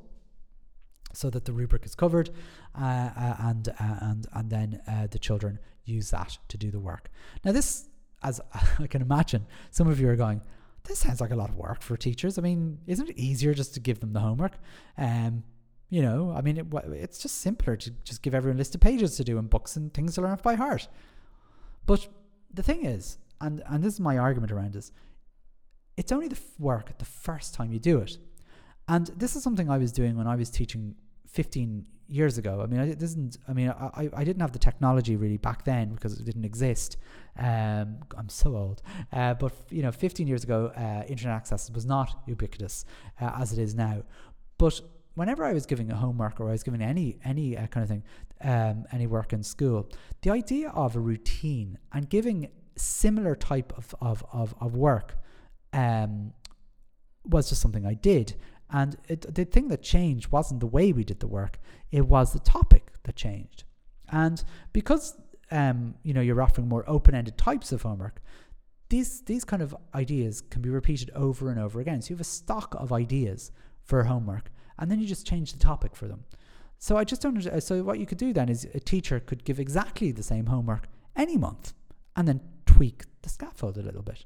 so 1.13 1.29
that 1.31 1.45
the 1.45 1.53
rubric 1.53 1.85
is 1.85 1.95
covered, 1.95 2.31
uh, 2.75 3.11
uh, 3.17 3.37
and 3.41 3.69
and 3.79 4.27
and 4.33 4.51
then 4.51 4.81
the 5.11 5.19
children 5.19 5.59
use 5.85 6.11
that 6.11 6.39
to 6.49 6.57
do 6.57 6.71
the 6.71 6.81
work. 6.81 7.11
Now 7.45 7.53
this, 7.53 7.89
as 8.23 8.41
I 8.79 8.87
can 8.87 9.03
imagine, 9.03 9.47
some 9.71 9.89
of 9.89 10.01
you 10.01 10.09
are 10.09 10.17
going. 10.17 10.41
This 10.85 11.01
sounds 11.01 11.21
like 11.21 11.31
a 11.31 11.37
lot 11.37 11.51
of 11.51 11.57
work 11.57 11.83
for 11.83 11.95
teachers. 11.99 12.39
I 12.39 12.43
mean, 12.43 12.79
isn't 12.87 13.11
it 13.11 13.19
easier 13.19 13.53
just 13.53 13.75
to 13.75 13.81
give 13.81 14.01
them 14.01 14.15
the 14.15 14.21
homework? 14.21 14.53
Um, 14.97 15.45
you 15.91 16.03
know, 16.03 16.33
I 16.35 16.41
mean, 16.41 16.57
it, 16.57 16.67
it's 16.93 17.19
just 17.19 17.39
simpler 17.39 17.77
to 17.77 17.91
just 18.05 18.23
give 18.23 18.35
everyone 18.35 18.57
a 18.57 18.59
list 18.59 18.77
of 18.77 18.81
pages 18.81 19.17
to 19.17 19.25
do 19.25 19.39
and 19.39 19.51
books 19.51 19.77
and 19.77 19.93
things 19.93 20.15
to 20.15 20.23
learn 20.23 20.31
off 20.31 20.43
by 20.43 20.55
heart. 20.55 20.89
But 21.85 22.07
the 22.55 22.63
thing 22.63 22.87
is, 22.87 23.19
and, 23.41 23.63
and 23.67 23.83
this 23.83 23.95
is 23.95 24.01
my 24.01 24.17
argument 24.17 24.53
around 24.53 24.75
this, 24.75 24.93
it's 25.97 26.13
only 26.13 26.29
the 26.29 26.39
work 26.59 26.97
the 26.99 27.05
first 27.05 27.55
time 27.55 27.73
you 27.73 27.81
do 27.81 27.99
it. 27.99 28.19
And 28.87 29.09
this 29.09 29.35
is 29.35 29.43
something 29.43 29.69
I 29.69 29.79
was 29.79 29.91
doing 29.91 30.17
when 30.17 30.29
I 30.29 30.37
was 30.37 30.49
teaching 30.49 30.95
15 31.27 31.87
years 32.07 32.39
ago. 32.39 32.61
I 32.63 32.67
mean, 32.67 32.81
it 32.81 33.03
isn't, 33.03 33.39
I 33.49 33.53
mean, 33.53 33.71
I, 33.71 34.11
I 34.15 34.25
didn't 34.25 34.41
have 34.41 34.53
the 34.53 34.59
technology 34.59 35.17
really 35.17 35.37
back 35.39 35.65
then 35.65 35.95
because 35.95 36.19
it 36.19 36.25
didn't 36.25 36.45
exist. 36.45 36.99
Um, 37.37 37.99
I'm 38.17 38.29
so 38.29 38.57
old. 38.57 38.83
Uh, 39.13 39.35
but, 39.35 39.53
you 39.71 39.83
know, 39.83 39.93
15 39.93 40.27
years 40.29 40.45
ago, 40.45 40.73
uh, 40.77 41.05
internet 41.09 41.37
access 41.37 41.71
was 41.71 41.85
not 41.85 42.23
ubiquitous 42.27 42.85
uh, 43.21 43.33
as 43.39 43.53
it 43.53 43.59
is 43.59 43.75
now. 43.75 44.03
But 44.59 44.81
whenever 45.21 45.45
I 45.45 45.53
was 45.53 45.67
giving 45.67 45.93
a 45.93 45.97
homework 45.97 46.41
or 46.41 46.49
I 46.49 46.53
was 46.53 46.63
giving 46.63 46.81
any 46.81 47.19
any 47.33 47.55
uh, 47.55 47.67
kind 47.67 47.83
of 47.85 47.91
thing, 47.91 48.05
um, 48.41 48.87
any 48.91 49.07
work 49.07 49.35
in 49.35 49.43
school, 49.43 49.87
the 50.23 50.31
idea 50.31 50.71
of 50.71 50.97
a 50.97 51.01
routine 51.13 51.79
and 51.93 52.09
giving 52.09 52.49
similar 52.77 53.35
type 53.35 53.71
of 53.77 53.95
of 54.01 54.25
of, 54.33 54.55
of 54.65 54.77
work 54.77 55.19
um, 55.75 56.33
was 57.27 57.51
just 57.51 57.61
something 57.61 57.85
I 57.85 57.93
did. 57.93 58.35
And 58.71 58.97
it, 59.09 59.35
the 59.35 59.45
thing 59.45 59.69
that 59.69 59.83
changed 59.83 60.33
wasn't 60.33 60.61
the 60.61 60.73
way 60.77 60.91
we 60.91 61.05
did 61.05 61.21
the 61.21 61.33
work; 61.41 61.59
it 61.93 62.07
was 62.07 62.33
the 62.33 62.39
topic 62.39 62.85
that 63.03 63.15
changed. 63.15 63.65
And 64.09 64.43
because 64.73 65.21
um, 65.51 65.97
you 66.03 66.15
know 66.15 66.23
you're 66.23 66.41
offering 66.41 66.67
more 66.67 66.85
open-ended 66.97 67.37
types 67.37 67.73
of 67.73 67.83
homework, 67.83 68.23
these 68.89 69.21
these 69.31 69.45
kind 69.45 69.61
of 69.61 69.77
ideas 69.95 70.41
can 70.41 70.63
be 70.63 70.71
repeated 70.71 71.11
over 71.15 71.51
and 71.51 71.61
over 71.61 71.79
again. 71.79 72.01
So 72.01 72.09
you 72.11 72.15
have 72.15 72.23
a 72.23 72.35
stock 72.41 72.75
of 72.79 72.91
ideas 72.91 73.53
for 73.83 74.05
homework, 74.05 74.51
and 74.81 74.91
then 74.91 74.99
you 74.99 75.07
just 75.07 75.27
change 75.27 75.53
the 75.53 75.59
topic 75.59 75.95
for 75.95 76.09
them. 76.09 76.25
So 76.79 76.97
I 76.97 77.05
just 77.05 77.21
don't. 77.23 77.63
So 77.63 77.83
what 77.83 77.99
you 77.99 78.07
could 78.07 78.19
do 78.19 78.33
then 78.33 78.49
is 78.49 78.67
a 78.75 78.81
teacher 78.81 79.21
could 79.21 79.45
give 79.45 79.61
exactly 79.61 80.11
the 80.13 80.23
same 80.23 80.47
homework 80.47 80.89
any 81.15 81.37
month, 81.37 81.75
and 82.17 82.27
then 82.27 82.41
tweak 82.67 83.05
the 83.23 83.29
scaffold 83.29 83.77
a 83.77 83.83
little 83.83 84.03
bit. 84.03 84.25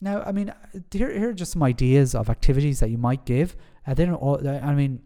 Now, 0.00 0.22
I 0.22 0.32
mean, 0.32 0.52
here, 0.90 1.10
here 1.10 1.30
are 1.30 1.34
just 1.34 1.52
some 1.52 1.62
ideas 1.62 2.14
of 2.14 2.28
activities 2.28 2.80
that 2.80 2.90
you 2.90 2.98
might 2.98 3.24
give. 3.24 3.56
Uh, 3.86 3.94
they 3.94 4.04
don't 4.04 4.14
all, 4.14 4.46
I 4.46 4.74
mean, 4.74 5.02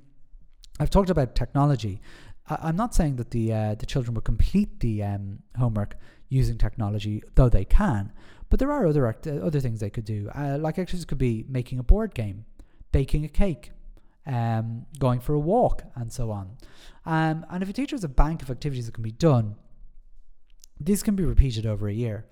I've 0.81 0.91
talked 0.91 1.11
about 1.11 1.35
technology. 1.35 2.01
I, 2.49 2.71
am 2.71 2.77
not 2.77 2.95
saying 2.95 3.17
that 3.17 3.31
the 3.31 3.53
uh, 3.53 3.75
the 3.75 3.87
children 3.87 4.15
will 4.15 4.23
complete 4.23 4.81
the 4.81 5.03
um, 5.03 5.41
homework 5.59 5.97
using 6.29 6.59
technology, 6.59 7.23
though 7.35 7.49
they 7.49 7.65
can. 7.65 8.13
But 8.49 8.59
there 8.59 8.73
are 8.73 8.87
other 8.87 9.07
act- 9.07 9.27
other 9.27 9.61
things 9.61 9.81
they 9.81 9.91
could 9.91 10.05
do. 10.05 10.31
Uh, 10.35 10.59
like 10.59 10.79
activities 10.79 11.05
could 11.05 11.19
be 11.19 11.45
making 11.49 11.79
a 11.79 11.85
board 11.85 12.15
game, 12.15 12.45
baking 12.93 13.25
a 13.25 13.29
cake, 13.29 13.71
um, 14.31 14.87
going 14.99 15.21
for 15.21 15.35
a 15.35 15.41
walk, 15.41 15.83
and 15.97 16.13
so 16.13 16.31
on. 16.31 16.57
Um, 17.05 17.45
and 17.51 17.63
if 17.63 17.69
a 17.69 17.73
teacher 17.73 17.97
has 17.97 18.05
a 18.05 18.09
bank 18.09 18.43
of 18.43 18.51
activities 18.51 18.87
that 18.87 18.95
can 18.95 19.03
be 19.03 19.11
done, 19.11 19.57
these 20.79 21.03
can 21.03 21.17
be 21.17 21.25
repeated 21.25 21.67
over 21.67 21.89
a 21.89 21.93
year. 21.93 22.27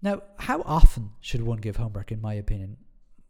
Now, 0.00 0.22
how 0.38 0.62
often 0.62 1.10
should 1.20 1.42
one 1.42 1.58
give 1.58 1.76
homework, 1.76 2.12
in 2.12 2.20
my 2.20 2.34
opinion? 2.34 2.76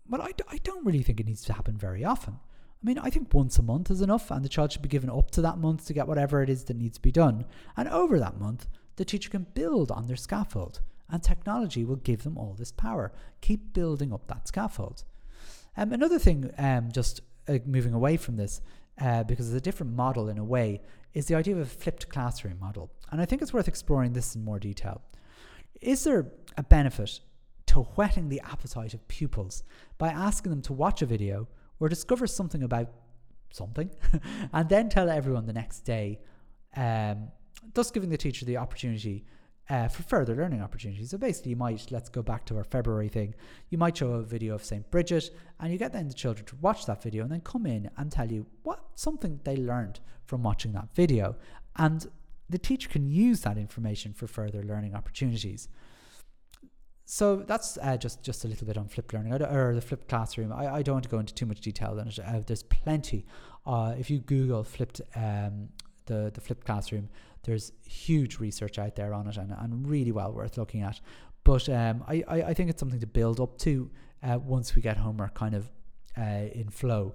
Well, 0.08 0.20
I, 0.20 0.32
I 0.48 0.58
don't 0.58 0.84
really 0.84 1.02
think 1.02 1.18
it 1.18 1.26
needs 1.26 1.44
to 1.44 1.54
happen 1.54 1.78
very 1.78 2.04
often. 2.04 2.34
I 2.34 2.86
mean, 2.86 2.98
I 2.98 3.08
think 3.08 3.32
once 3.32 3.58
a 3.58 3.62
month 3.62 3.90
is 3.90 4.02
enough, 4.02 4.30
and 4.30 4.44
the 4.44 4.48
child 4.50 4.72
should 4.72 4.82
be 4.82 4.88
given 4.90 5.08
up 5.08 5.30
to 5.30 5.40
that 5.40 5.58
month 5.58 5.86
to 5.86 5.94
get 5.94 6.06
whatever 6.06 6.42
it 6.42 6.50
is 6.50 6.64
that 6.64 6.76
needs 6.76 6.98
to 6.98 7.02
be 7.02 7.12
done. 7.12 7.46
And 7.76 7.88
over 7.88 8.18
that 8.18 8.38
month, 8.38 8.66
the 8.96 9.04
teacher 9.06 9.30
can 9.30 9.46
build 9.54 9.90
on 9.90 10.06
their 10.06 10.16
scaffold, 10.16 10.80
and 11.08 11.22
technology 11.22 11.84
will 11.84 11.96
give 11.96 12.22
them 12.22 12.36
all 12.36 12.54
this 12.58 12.72
power. 12.72 13.12
Keep 13.40 13.72
building 13.72 14.12
up 14.12 14.28
that 14.28 14.46
scaffold. 14.48 15.04
Um, 15.76 15.92
another 15.92 16.18
thing, 16.18 16.50
um, 16.58 16.90
just 16.92 17.20
uh, 17.48 17.58
moving 17.66 17.94
away 17.94 18.16
from 18.16 18.36
this, 18.36 18.60
uh, 19.00 19.24
because 19.24 19.48
it's 19.48 19.56
a 19.56 19.60
different 19.60 19.92
model 19.94 20.28
in 20.28 20.38
a 20.38 20.44
way, 20.44 20.80
is 21.14 21.26
the 21.26 21.34
idea 21.34 21.54
of 21.54 21.60
a 21.60 21.66
flipped 21.66 22.08
classroom 22.08 22.58
model. 22.60 22.90
And 23.10 23.20
I 23.20 23.24
think 23.24 23.42
it's 23.42 23.52
worth 23.52 23.68
exploring 23.68 24.12
this 24.12 24.34
in 24.34 24.44
more 24.44 24.58
detail. 24.58 25.02
Is 25.80 26.04
there 26.04 26.32
a 26.56 26.62
benefit 26.62 27.20
to 27.66 27.80
whetting 27.80 28.28
the 28.28 28.40
appetite 28.44 28.94
of 28.94 29.06
pupils 29.08 29.64
by 29.98 30.08
asking 30.08 30.50
them 30.50 30.62
to 30.62 30.72
watch 30.72 31.02
a 31.02 31.06
video 31.06 31.48
or 31.80 31.88
discover 31.88 32.26
something 32.26 32.62
about 32.62 32.90
something 33.52 33.90
and 34.52 34.68
then 34.68 34.88
tell 34.88 35.08
everyone 35.10 35.46
the 35.46 35.52
next 35.52 35.80
day, 35.80 36.20
um, 36.76 37.28
thus 37.72 37.90
giving 37.90 38.10
the 38.10 38.16
teacher 38.16 38.44
the 38.44 38.56
opportunity 38.56 39.24
uh, 39.70 39.88
for 39.88 40.02
further 40.02 40.34
learning 40.34 40.60
opportunities. 40.60 41.10
So 41.10 41.18
basically, 41.18 41.50
you 41.50 41.56
might, 41.56 41.90
let's 41.90 42.08
go 42.08 42.22
back 42.22 42.44
to 42.46 42.56
our 42.56 42.64
February 42.64 43.08
thing, 43.08 43.34
you 43.70 43.78
might 43.78 43.96
show 43.96 44.12
a 44.12 44.22
video 44.22 44.54
of 44.54 44.64
St. 44.64 44.90
Bridget 44.90 45.30
and 45.60 45.72
you 45.72 45.78
get 45.78 45.92
then 45.92 46.08
the 46.08 46.14
children 46.14 46.44
to 46.46 46.56
watch 46.56 46.86
that 46.86 47.02
video 47.02 47.22
and 47.22 47.32
then 47.32 47.40
come 47.40 47.66
in 47.66 47.90
and 47.96 48.12
tell 48.12 48.30
you 48.30 48.46
what 48.62 48.80
something 48.94 49.40
they 49.44 49.56
learned 49.56 50.00
from 50.26 50.42
watching 50.42 50.72
that 50.72 50.88
video. 50.94 51.36
And 51.76 52.06
the 52.48 52.58
teacher 52.58 52.88
can 52.88 53.08
use 53.08 53.40
that 53.40 53.56
information 53.56 54.12
for 54.12 54.26
further 54.26 54.62
learning 54.62 54.94
opportunities. 54.94 55.68
So 57.06 57.36
that's 57.36 57.76
uh, 57.82 57.98
just 57.98 58.22
just 58.22 58.44
a 58.44 58.48
little 58.48 58.66
bit 58.66 58.78
on 58.78 58.88
flipped 58.88 59.12
learning 59.12 59.34
or 59.34 59.74
the 59.74 59.80
flipped 59.82 60.08
classroom. 60.08 60.52
I, 60.52 60.76
I 60.76 60.82
don't 60.82 60.94
want 60.94 61.04
to 61.04 61.10
go 61.10 61.18
into 61.18 61.34
too 61.34 61.44
much 61.44 61.60
detail 61.60 61.98
on 62.00 62.08
it. 62.08 62.18
Uh, 62.18 62.40
there's 62.46 62.62
plenty. 62.62 63.26
Uh, 63.66 63.94
if 63.98 64.10
you 64.10 64.20
Google 64.20 64.64
flipped 64.64 65.02
um, 65.14 65.68
the 66.06 66.30
the 66.34 66.40
flipped 66.40 66.64
classroom, 66.64 67.08
there's 67.44 67.72
huge 67.86 68.38
research 68.38 68.78
out 68.78 68.96
there 68.96 69.14
on 69.14 69.28
it 69.28 69.36
and, 69.36 69.52
and 69.52 69.88
really 69.88 70.12
well 70.12 70.32
worth 70.32 70.56
looking 70.56 70.82
at. 70.82 71.00
But 71.44 71.68
um, 71.68 72.02
I, 72.08 72.24
I, 72.26 72.42
I 72.42 72.54
think 72.54 72.70
it's 72.70 72.80
something 72.80 73.00
to 73.00 73.06
build 73.06 73.38
up 73.38 73.58
to 73.58 73.90
uh, 74.22 74.38
once 74.38 74.74
we 74.74 74.82
get 74.82 74.96
homework 74.96 75.34
kind 75.34 75.54
of 75.54 75.70
uh, 76.18 76.48
in 76.52 76.68
flow. 76.70 77.14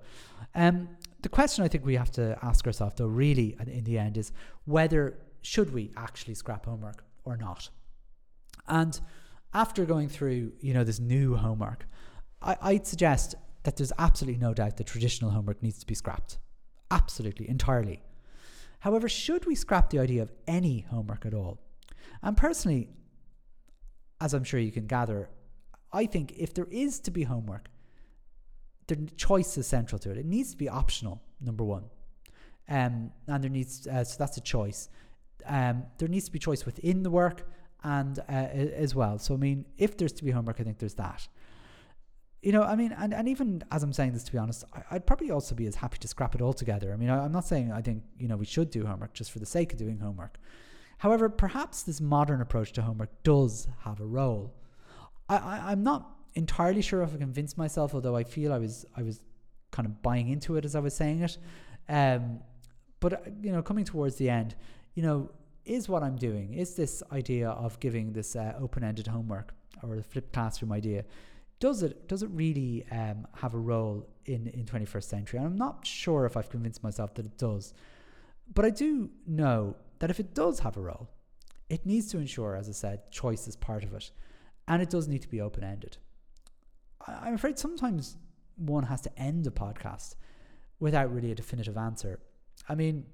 Um, 0.56 0.90
the 1.22 1.30
question 1.30 1.64
I 1.64 1.68
think 1.68 1.86
we 1.86 1.96
have 1.96 2.12
to 2.12 2.38
ask 2.42 2.66
ourselves, 2.66 2.96
though, 2.98 3.08
really 3.08 3.58
in 3.68 3.84
the 3.84 3.98
end, 3.98 4.18
is 4.18 4.32
whether 4.66 5.18
should 5.42 5.74
we 5.74 5.92
actually 5.98 6.36
scrap 6.36 6.66
homework 6.66 7.04
or 7.26 7.36
not? 7.38 7.70
And 8.68 9.00
after 9.54 9.86
going 9.86 10.10
through, 10.10 10.54
you 10.62 10.74
know, 10.74 10.84
this 10.84 11.00
new 11.00 11.36
homework, 11.36 11.88
I, 12.42 12.58
I'd 12.62 12.88
suggest 12.88 13.36
that 13.64 13.78
there's 13.78 13.92
absolutely 13.98 14.40
no 14.40 14.54
doubt 14.54 14.78
that 14.78 14.88
traditional 14.88 15.32
homework 15.32 15.62
needs 15.64 15.80
to 15.80 15.86
be 15.86 15.96
scrapped. 15.96 16.38
Absolutely, 16.92 17.50
entirely. 17.50 18.02
However, 18.80 19.10
should 19.10 19.46
we 19.46 19.56
scrap 19.56 19.90
the 19.90 20.00
idea 20.00 20.22
of 20.22 20.32
any 20.48 20.86
homework 20.90 21.26
at 21.26 21.34
all? 21.34 21.60
And 22.22 22.36
personally, 22.36 22.90
as 24.22 24.34
I'm 24.34 24.44
sure 24.44 24.60
you 24.60 24.72
can 24.72 24.88
gather, 24.88 25.30
I 25.92 26.06
think 26.06 26.34
if 26.38 26.54
there 26.54 26.68
is 26.72 27.00
to 27.02 27.12
be 27.12 27.24
homework, 27.24 27.70
the 28.88 28.96
choice 29.18 29.58
is 29.58 29.68
central 29.68 30.00
to 30.00 30.12
it. 30.12 30.18
It 30.18 30.26
needs 30.26 30.52
to 30.52 30.58
be 30.58 30.70
optional, 30.70 31.22
number 31.42 31.64
one. 31.64 31.86
Um, 32.68 33.12
and 33.28 33.44
there 33.44 33.52
needs, 33.52 33.88
uh, 33.88 34.04
so 34.04 34.16
that's 34.18 34.38
a 34.38 34.42
choice. 34.42 34.90
Um, 35.46 35.84
there 35.98 36.08
needs 36.08 36.26
to 36.26 36.32
be 36.32 36.40
choice 36.40 36.66
within 36.66 37.04
the 37.04 37.10
work 37.10 37.48
and 37.84 38.20
uh, 38.20 38.32
as 38.32 38.94
well. 38.96 39.18
So, 39.20 39.34
I 39.34 39.38
mean, 39.38 39.66
if 39.78 39.98
there's 39.98 40.12
to 40.14 40.24
be 40.24 40.32
homework, 40.32 40.60
I 40.60 40.64
think 40.64 40.80
there's 40.80 40.96
that 40.96 41.28
you 42.42 42.54
know, 42.54 42.64
I 42.64 42.76
mean, 42.76 42.94
and, 42.98 43.14
and 43.14 43.28
even 43.28 43.64
as 43.72 43.84
I'm 43.84 43.92
saying 43.92 44.14
this, 44.14 44.24
to 44.24 44.32
be 44.32 44.38
honest, 44.38 44.64
I, 44.74 44.94
would 44.94 45.06
probably 45.06 45.30
also 45.30 45.56
be 45.56 45.68
as 45.68 45.76
happy 45.76 45.98
to 45.98 46.08
scrap 46.08 46.36
it 46.36 46.42
all 46.42 46.54
together. 46.54 46.94
I 46.94 46.96
mean, 46.96 47.10
I, 47.10 47.26
am 47.26 47.32
not 47.32 47.46
saying 47.46 47.72
I 47.72 47.82
think, 47.82 48.04
you 48.18 48.28
know, 48.28 48.38
we 48.38 48.46
should 48.46 48.70
do 48.70 48.86
homework 48.86 49.14
just 49.14 49.32
for 49.32 49.40
the 49.40 49.46
sake 49.46 49.74
of 49.74 49.80
doing 49.80 50.00
homework. 50.00 50.38
However, 51.00 51.28
perhaps 51.30 51.84
this 51.84 52.00
modern 52.00 52.42
approach 52.42 52.72
to 52.74 52.82
homework 52.82 53.24
does 53.24 53.68
have 53.80 54.00
a 54.00 54.06
role. 54.06 54.54
I, 55.28 55.38
I, 55.38 55.72
I'm 55.72 55.84
not 55.84 56.12
entirely 56.36 56.82
sure 56.82 57.02
if 57.02 57.14
I 57.14 57.18
convinced 57.18 57.58
myself, 57.58 57.94
although 57.94 58.16
I 58.16 58.24
feel 58.24 58.54
I 58.54 58.58
was 58.58 58.86
I 58.96 59.04
was 59.04 59.22
kind 59.72 59.86
of 59.86 60.02
buying 60.02 60.30
into 60.30 60.56
it 60.56 60.66
as 60.66 60.76
I 60.76 60.80
was 60.80 60.94
saying 60.94 61.22
it. 61.22 61.38
Um, 61.90 62.40
but, 63.00 63.14
uh, 63.14 63.18
you 63.42 63.52
know, 63.52 63.62
coming 63.62 63.86
towards 63.86 64.16
the 64.16 64.30
end, 64.30 64.56
you 64.94 65.04
know, 65.04 65.30
is 65.66 65.88
what 65.88 66.04
I'm 66.04 66.16
doing, 66.16 66.54
is 66.54 66.76
this 66.76 67.04
idea 67.12 67.50
of 67.50 67.80
giving 67.80 68.14
this 68.14 68.36
uh, 68.36 68.54
open 68.60 68.84
ended 68.84 69.08
homework 69.08 69.54
or 69.84 69.96
the 69.96 70.04
flipped 70.04 70.34
classroom 70.34 70.72
idea 70.72 71.04
does 71.60 71.84
it 71.84 72.08
does 72.08 72.24
it 72.24 72.30
really 72.32 72.86
um, 72.92 73.28
have 73.36 73.54
a 73.54 73.58
role 73.58 74.08
in 74.26 74.48
in 74.48 74.66
21st 74.66 75.04
century? 75.04 75.38
And 75.38 75.48
I'm 75.48 75.58
not 75.58 75.86
sure 75.86 76.26
if 76.26 76.38
I've 76.38 76.50
convinced 76.50 76.84
myself 76.84 77.14
that 77.16 77.26
it 77.26 77.38
does, 77.38 77.74
but 78.54 78.66
I 78.66 78.70
do 78.70 79.10
know 79.28 79.76
that 80.00 80.10
if 80.10 80.20
it 80.20 80.34
does 80.34 80.60
have 80.60 80.78
a 80.78 80.82
role, 80.82 81.10
it 81.70 81.86
needs 81.86 82.08
to 82.12 82.18
ensure, 82.18 82.56
as 82.56 82.70
I 82.70 82.72
said, 82.72 83.12
choice 83.12 83.48
is 83.48 83.56
part 83.56 83.84
of 83.84 83.94
it, 83.94 84.12
and 84.68 84.82
it 84.82 84.90
does 84.90 85.08
need 85.08 85.22
to 85.22 85.30
be 85.30 85.42
open 85.42 85.64
ended. 85.64 85.98
I'm 87.06 87.34
afraid 87.34 87.60
sometimes 87.60 88.18
one 88.56 88.84
has 88.84 89.02
to 89.02 89.20
end 89.20 89.48
a 89.48 89.52
podcast 89.52 90.16
without 90.80 91.14
really 91.14 91.32
a 91.32 91.36
definitive 91.36 91.78
answer. 91.78 92.20
I 92.68 92.76
mean, 92.76 93.06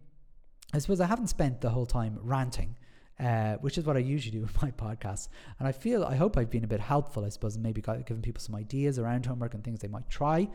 I 0.73 0.79
suppose 0.79 0.99
I 0.99 1.05
haven't 1.05 1.27
spent 1.27 1.62
the 1.62 1.69
whole 1.69 1.86
time 1.86 2.19
ranting, 2.21 2.77
uh, 3.19 3.54
which 3.56 3.78
is 3.78 3.86
what 3.86 3.95
I 3.95 3.99
usually 3.99 4.38
do 4.38 4.41
with 4.45 4.62
my 4.62 4.71
podcasts. 4.71 5.30
And 5.60 5.67
I 5.67 5.71
feel, 5.71 6.04
I 6.04 6.15
hope 6.15 6.38
I've 6.38 6.49
been 6.49 6.63
a 6.63 6.67
bit 6.67 6.80
helpful, 6.80 7.25
I 7.25 7.30
suppose, 7.30 7.56
and 7.56 7.63
maybe 7.63 7.82
given 7.82 8.21
people 8.21 8.41
some 8.41 8.56
ideas 8.56 8.99
around 8.99 9.25
homework 9.25 9.54
and 9.54 9.63
things 9.63 9.80
they 9.80 9.88
might 9.88 10.10
try. 10.10 10.47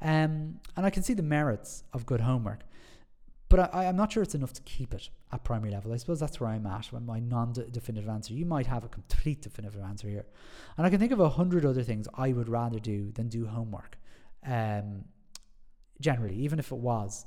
Um, 0.00 0.60
and 0.76 0.84
I 0.86 0.90
can 0.90 1.02
see 1.02 1.14
the 1.14 1.22
merits 1.22 1.84
of 1.92 2.06
good 2.06 2.20
homework. 2.20 2.60
But 3.48 3.72
I, 3.74 3.84
am 3.84 3.94
not 3.94 4.10
sure 4.10 4.22
it's 4.22 4.34
enough 4.34 4.52
to 4.54 4.62
keep 4.62 4.94
it 4.94 5.10
at 5.32 5.44
primary 5.44 5.70
level. 5.70 5.92
I 5.92 5.96
suppose 5.96 6.18
that's 6.18 6.40
where 6.40 6.50
I'm 6.50 6.66
at 6.66 6.90
with 6.90 7.02
my 7.02 7.20
non 7.20 7.52
definitive 7.70 8.08
answer. 8.08 8.34
You 8.34 8.46
might 8.46 8.66
have 8.66 8.84
a 8.84 8.88
complete 8.88 9.42
definitive 9.42 9.80
answer 9.80 10.08
here. 10.08 10.26
And 10.76 10.86
I 10.86 10.90
can 10.90 10.98
think 10.98 11.12
of 11.12 11.20
a 11.20 11.28
hundred 11.28 11.64
other 11.64 11.82
things 11.82 12.08
I 12.14 12.32
would 12.32 12.48
rather 12.48 12.80
do 12.80 13.12
than 13.12 13.28
do 13.28 13.46
homework. 13.46 13.96
Um, 14.44 15.04
generally, 16.00 16.34
even 16.36 16.58
if 16.58 16.72
it 16.72 16.78
was 16.78 17.26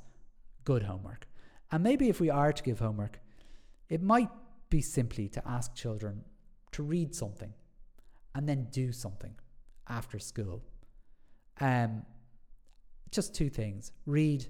good 0.64 0.82
homework. 0.82 1.26
And 1.70 1.82
maybe 1.82 2.08
if 2.08 2.20
we 2.20 2.30
are 2.30 2.52
to 2.52 2.62
give 2.62 2.78
homework, 2.80 3.20
it 3.88 4.02
might 4.02 4.28
be 4.70 4.80
simply 4.80 5.28
to 5.28 5.48
ask 5.48 5.74
children 5.74 6.22
to 6.72 6.82
read 6.82 7.14
something 7.14 7.52
and 8.34 8.48
then 8.48 8.68
do 8.70 8.92
something 8.92 9.34
after 9.88 10.18
school. 10.18 10.62
Um, 11.60 12.02
just 13.10 13.34
two 13.34 13.48
things 13.48 13.92
read 14.06 14.46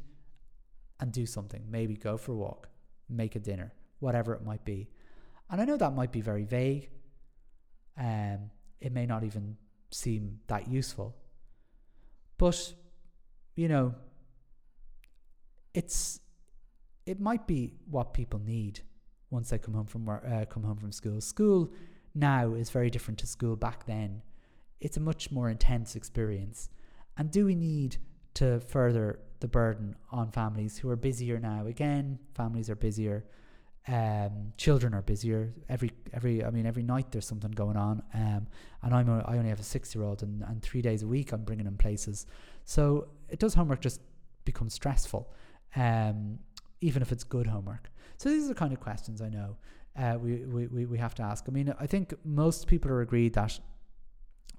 and 1.00 1.12
do 1.12 1.26
something. 1.26 1.64
Maybe 1.70 1.96
go 1.96 2.16
for 2.16 2.32
a 2.32 2.36
walk, 2.36 2.68
make 3.08 3.36
a 3.36 3.38
dinner, 3.38 3.72
whatever 4.00 4.34
it 4.34 4.44
might 4.44 4.64
be. 4.64 4.88
And 5.50 5.60
I 5.60 5.64
know 5.64 5.76
that 5.76 5.94
might 5.94 6.12
be 6.12 6.20
very 6.20 6.44
vague. 6.44 6.90
Um, 7.96 8.50
it 8.80 8.92
may 8.92 9.06
not 9.06 9.24
even 9.24 9.56
seem 9.90 10.40
that 10.48 10.68
useful. 10.68 11.16
But, 12.36 12.72
you 13.54 13.68
know, 13.68 13.94
it's 15.74 16.20
it 17.06 17.20
might 17.20 17.46
be 17.46 17.74
what 17.90 18.12
people 18.12 18.38
need 18.38 18.80
once 19.30 19.52
I 19.52 19.58
come 19.58 19.74
home 19.74 19.86
from 19.86 20.06
work, 20.06 20.24
uh, 20.26 20.44
come 20.46 20.62
home 20.62 20.76
from 20.76 20.92
school. 20.92 21.20
School 21.20 21.72
now 22.14 22.54
is 22.54 22.70
very 22.70 22.90
different 22.90 23.18
to 23.20 23.26
school 23.26 23.56
back 23.56 23.86
then. 23.86 24.22
It's 24.80 24.96
a 24.96 25.00
much 25.00 25.30
more 25.30 25.50
intense 25.50 25.96
experience. 25.96 26.70
And 27.16 27.30
do 27.30 27.44
we 27.44 27.54
need 27.54 27.96
to 28.34 28.60
further 28.60 29.20
the 29.40 29.48
burden 29.48 29.96
on 30.10 30.30
families 30.30 30.78
who 30.78 30.88
are 30.88 30.96
busier 30.96 31.38
now? 31.38 31.66
Again, 31.66 32.18
families 32.34 32.70
are 32.70 32.76
busier. 32.76 33.24
Um, 33.86 34.52
children 34.58 34.92
are 34.92 35.00
busier 35.00 35.54
every 35.70 35.92
every 36.12 36.44
I 36.44 36.50
mean 36.50 36.66
every 36.66 36.82
night 36.82 37.10
there's 37.10 37.26
something 37.26 37.50
going 37.52 37.78
on 37.78 38.02
um, 38.12 38.46
and 38.82 38.94
I'm 38.94 39.08
a, 39.08 39.20
I 39.20 39.38
only 39.38 39.48
have 39.48 39.60
a 39.60 39.62
six 39.62 39.94
year 39.94 40.04
old 40.04 40.22
and, 40.22 40.42
and 40.42 40.60
three 40.60 40.82
days 40.82 41.02
a 41.02 41.06
week 41.06 41.32
I'm 41.32 41.42
bringing 41.42 41.64
him 41.66 41.78
places 41.78 42.26
so 42.66 43.08
it 43.30 43.38
does 43.38 43.54
homework 43.54 43.80
just 43.80 44.02
become 44.44 44.68
stressful 44.68 45.32
um, 45.74 46.38
even 46.80 47.02
if 47.02 47.12
it's 47.12 47.24
good 47.24 47.46
homework. 47.46 47.90
So 48.16 48.28
these 48.28 48.44
are 48.44 48.48
the 48.48 48.54
kind 48.54 48.72
of 48.72 48.80
questions 48.80 49.20
I 49.20 49.28
know 49.28 49.56
uh, 49.98 50.16
we, 50.20 50.44
we, 50.46 50.86
we 50.86 50.98
have 50.98 51.14
to 51.16 51.22
ask. 51.22 51.44
I 51.48 51.50
mean, 51.50 51.74
I 51.78 51.86
think 51.86 52.14
most 52.24 52.66
people 52.66 52.90
are 52.90 53.00
agreed 53.00 53.34
that 53.34 53.58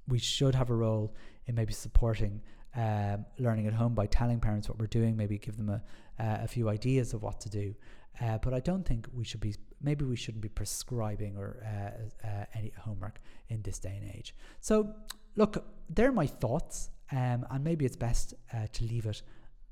we 0.08 0.20
should 0.20 0.56
have 0.56 0.70
a 0.70 0.76
role 0.76 1.16
in 1.46 1.56
maybe 1.56 1.74
supporting 1.74 2.42
um, 2.76 3.26
learning 3.38 3.68
at 3.68 3.74
home 3.74 3.96
by 3.96 4.06
telling 4.06 4.40
parents 4.40 4.70
what 4.70 4.78
we're 4.80 4.88
doing, 4.88 5.16
maybe 5.16 5.38
give 5.38 5.58
them 5.58 5.70
a, 5.70 5.82
uh, 6.20 6.40
a 6.44 6.48
few 6.48 6.70
ideas 6.70 7.14
of 7.14 7.24
what 7.24 7.40
to 7.42 7.50
do. 7.50 7.74
Uh, 8.22 8.38
but 8.40 8.54
I 8.54 8.60
don't 8.60 8.86
think 8.86 9.08
we 9.14 9.24
should 9.24 9.40
be, 9.40 9.56
maybe 9.82 10.04
we 10.04 10.16
shouldn't 10.16 10.42
be 10.42 10.50
prescribing 10.50 11.38
or 11.38 11.64
uh, 11.66 12.28
uh, 12.28 12.46
any 12.54 12.74
homework 12.78 13.20
in 13.48 13.62
this 13.62 13.80
day 13.80 13.98
and 14.02 14.12
age. 14.14 14.36
So, 14.60 14.94
look, 15.36 15.66
they're 15.90 16.12
my 16.12 16.28
thoughts, 16.28 16.90
um, 17.12 17.46
and 17.50 17.64
maybe 17.64 17.86
it's 17.86 17.96
best 17.96 18.34
uh, 18.54 18.68
to 18.74 18.84
leave 18.84 19.06
it 19.06 19.22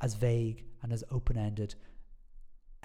as 0.01 0.15
vague 0.15 0.63
and 0.81 0.93
as 0.93 1.03
open 1.11 1.37
ended 1.37 1.75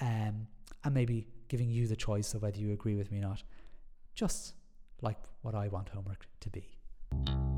um, 0.02 0.46
and 0.84 0.94
maybe 0.94 1.26
giving 1.48 1.70
you 1.70 1.86
the 1.86 1.96
choice 1.96 2.34
of 2.34 2.42
whether 2.42 2.58
you 2.58 2.72
agree 2.72 2.96
with 2.96 3.10
me 3.12 3.18
or 3.18 3.22
not, 3.22 3.42
just 4.14 4.54
like 5.00 5.18
what 5.42 5.54
I 5.54 5.68
want 5.68 5.88
homework 5.88 6.26
to 6.40 6.50
be. 6.50 7.51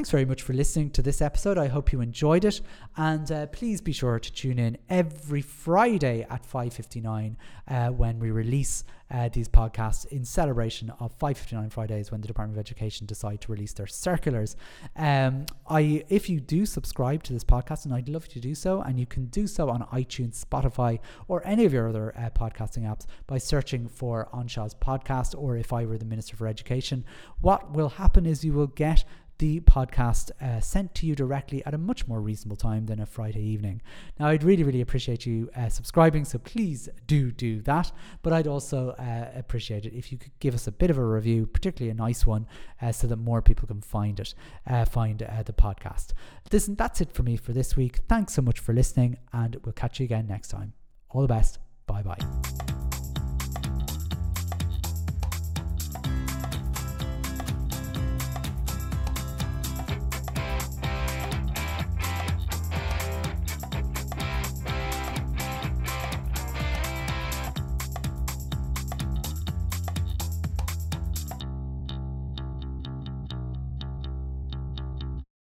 Thanks 0.00 0.12
very 0.12 0.24
much 0.24 0.40
for 0.40 0.54
listening 0.54 0.88
to 0.92 1.02
this 1.02 1.20
episode. 1.20 1.58
I 1.58 1.68
hope 1.68 1.92
you 1.92 2.00
enjoyed 2.00 2.46
it, 2.46 2.62
and 2.96 3.30
uh, 3.30 3.48
please 3.48 3.82
be 3.82 3.92
sure 3.92 4.18
to 4.18 4.32
tune 4.32 4.58
in 4.58 4.78
every 4.88 5.42
Friday 5.42 6.26
at 6.30 6.42
5:59 6.42 7.36
uh, 7.68 7.88
when 7.88 8.18
we 8.18 8.30
release 8.30 8.84
uh, 9.10 9.28
these 9.28 9.46
podcasts 9.46 10.06
in 10.06 10.24
celebration 10.24 10.88
of 11.00 11.18
5:59 11.18 11.70
Fridays 11.70 12.10
when 12.10 12.22
the 12.22 12.28
Department 12.28 12.56
of 12.56 12.60
Education 12.60 13.06
decide 13.06 13.42
to 13.42 13.52
release 13.52 13.74
their 13.74 13.86
circulars. 13.86 14.56
Um, 14.96 15.44
I, 15.68 16.02
if 16.08 16.30
you 16.30 16.40
do 16.40 16.64
subscribe 16.64 17.22
to 17.24 17.34
this 17.34 17.44
podcast, 17.44 17.84
and 17.84 17.92
I'd 17.92 18.08
love 18.08 18.24
you 18.28 18.32
to 18.32 18.40
do 18.40 18.54
so, 18.54 18.80
and 18.80 18.98
you 18.98 19.04
can 19.04 19.26
do 19.26 19.46
so 19.46 19.68
on 19.68 19.82
iTunes, 19.92 20.42
Spotify, 20.42 20.98
or 21.28 21.46
any 21.46 21.66
of 21.66 21.74
your 21.74 21.90
other 21.90 22.14
uh, 22.16 22.30
podcasting 22.30 22.84
apps 22.84 23.04
by 23.26 23.36
searching 23.36 23.86
for 23.86 24.30
Anseo's 24.32 24.72
podcast, 24.72 25.34
or 25.36 25.58
if 25.58 25.74
I 25.74 25.84
were 25.84 25.98
the 25.98 26.06
Minister 26.06 26.36
for 26.36 26.46
Education, 26.46 27.04
what 27.42 27.72
will 27.74 27.90
happen 27.90 28.24
is 28.24 28.46
you 28.46 28.54
will 28.54 28.68
get 28.68 29.04
the 29.40 29.58
podcast 29.60 30.30
uh, 30.42 30.60
sent 30.60 30.94
to 30.94 31.06
you 31.06 31.14
directly 31.14 31.64
at 31.64 31.72
a 31.72 31.78
much 31.78 32.06
more 32.06 32.20
reasonable 32.20 32.56
time 32.56 32.84
than 32.84 33.00
a 33.00 33.06
Friday 33.06 33.40
evening. 33.40 33.80
Now, 34.18 34.28
I'd 34.28 34.44
really, 34.44 34.62
really 34.62 34.82
appreciate 34.82 35.24
you 35.24 35.48
uh, 35.56 35.70
subscribing, 35.70 36.26
so 36.26 36.38
please 36.38 36.90
do 37.06 37.32
do 37.32 37.62
that. 37.62 37.90
But 38.22 38.34
I'd 38.34 38.46
also 38.46 38.90
uh, 38.90 39.30
appreciate 39.34 39.86
it 39.86 39.94
if 39.94 40.12
you 40.12 40.18
could 40.18 40.38
give 40.40 40.54
us 40.54 40.66
a 40.66 40.72
bit 40.72 40.90
of 40.90 40.98
a 40.98 41.04
review, 41.04 41.46
particularly 41.46 41.90
a 41.90 41.94
nice 41.94 42.26
one, 42.26 42.46
uh, 42.82 42.92
so 42.92 43.06
that 43.06 43.16
more 43.16 43.40
people 43.40 43.66
can 43.66 43.80
find 43.80 44.20
it, 44.20 44.34
uh, 44.66 44.84
find 44.84 45.22
uh, 45.22 45.42
the 45.42 45.54
podcast. 45.54 46.12
Listen, 46.52 46.74
that's 46.74 47.00
it 47.00 47.10
for 47.10 47.22
me 47.22 47.36
for 47.36 47.54
this 47.54 47.76
week. 47.76 48.00
Thanks 48.08 48.34
so 48.34 48.42
much 48.42 48.58
for 48.60 48.74
listening, 48.74 49.16
and 49.32 49.56
we'll 49.64 49.72
catch 49.72 50.00
you 50.00 50.04
again 50.04 50.26
next 50.26 50.48
time. 50.48 50.74
All 51.08 51.22
the 51.22 51.28
best. 51.28 51.58
Bye 51.86 52.02
bye. 52.02 52.79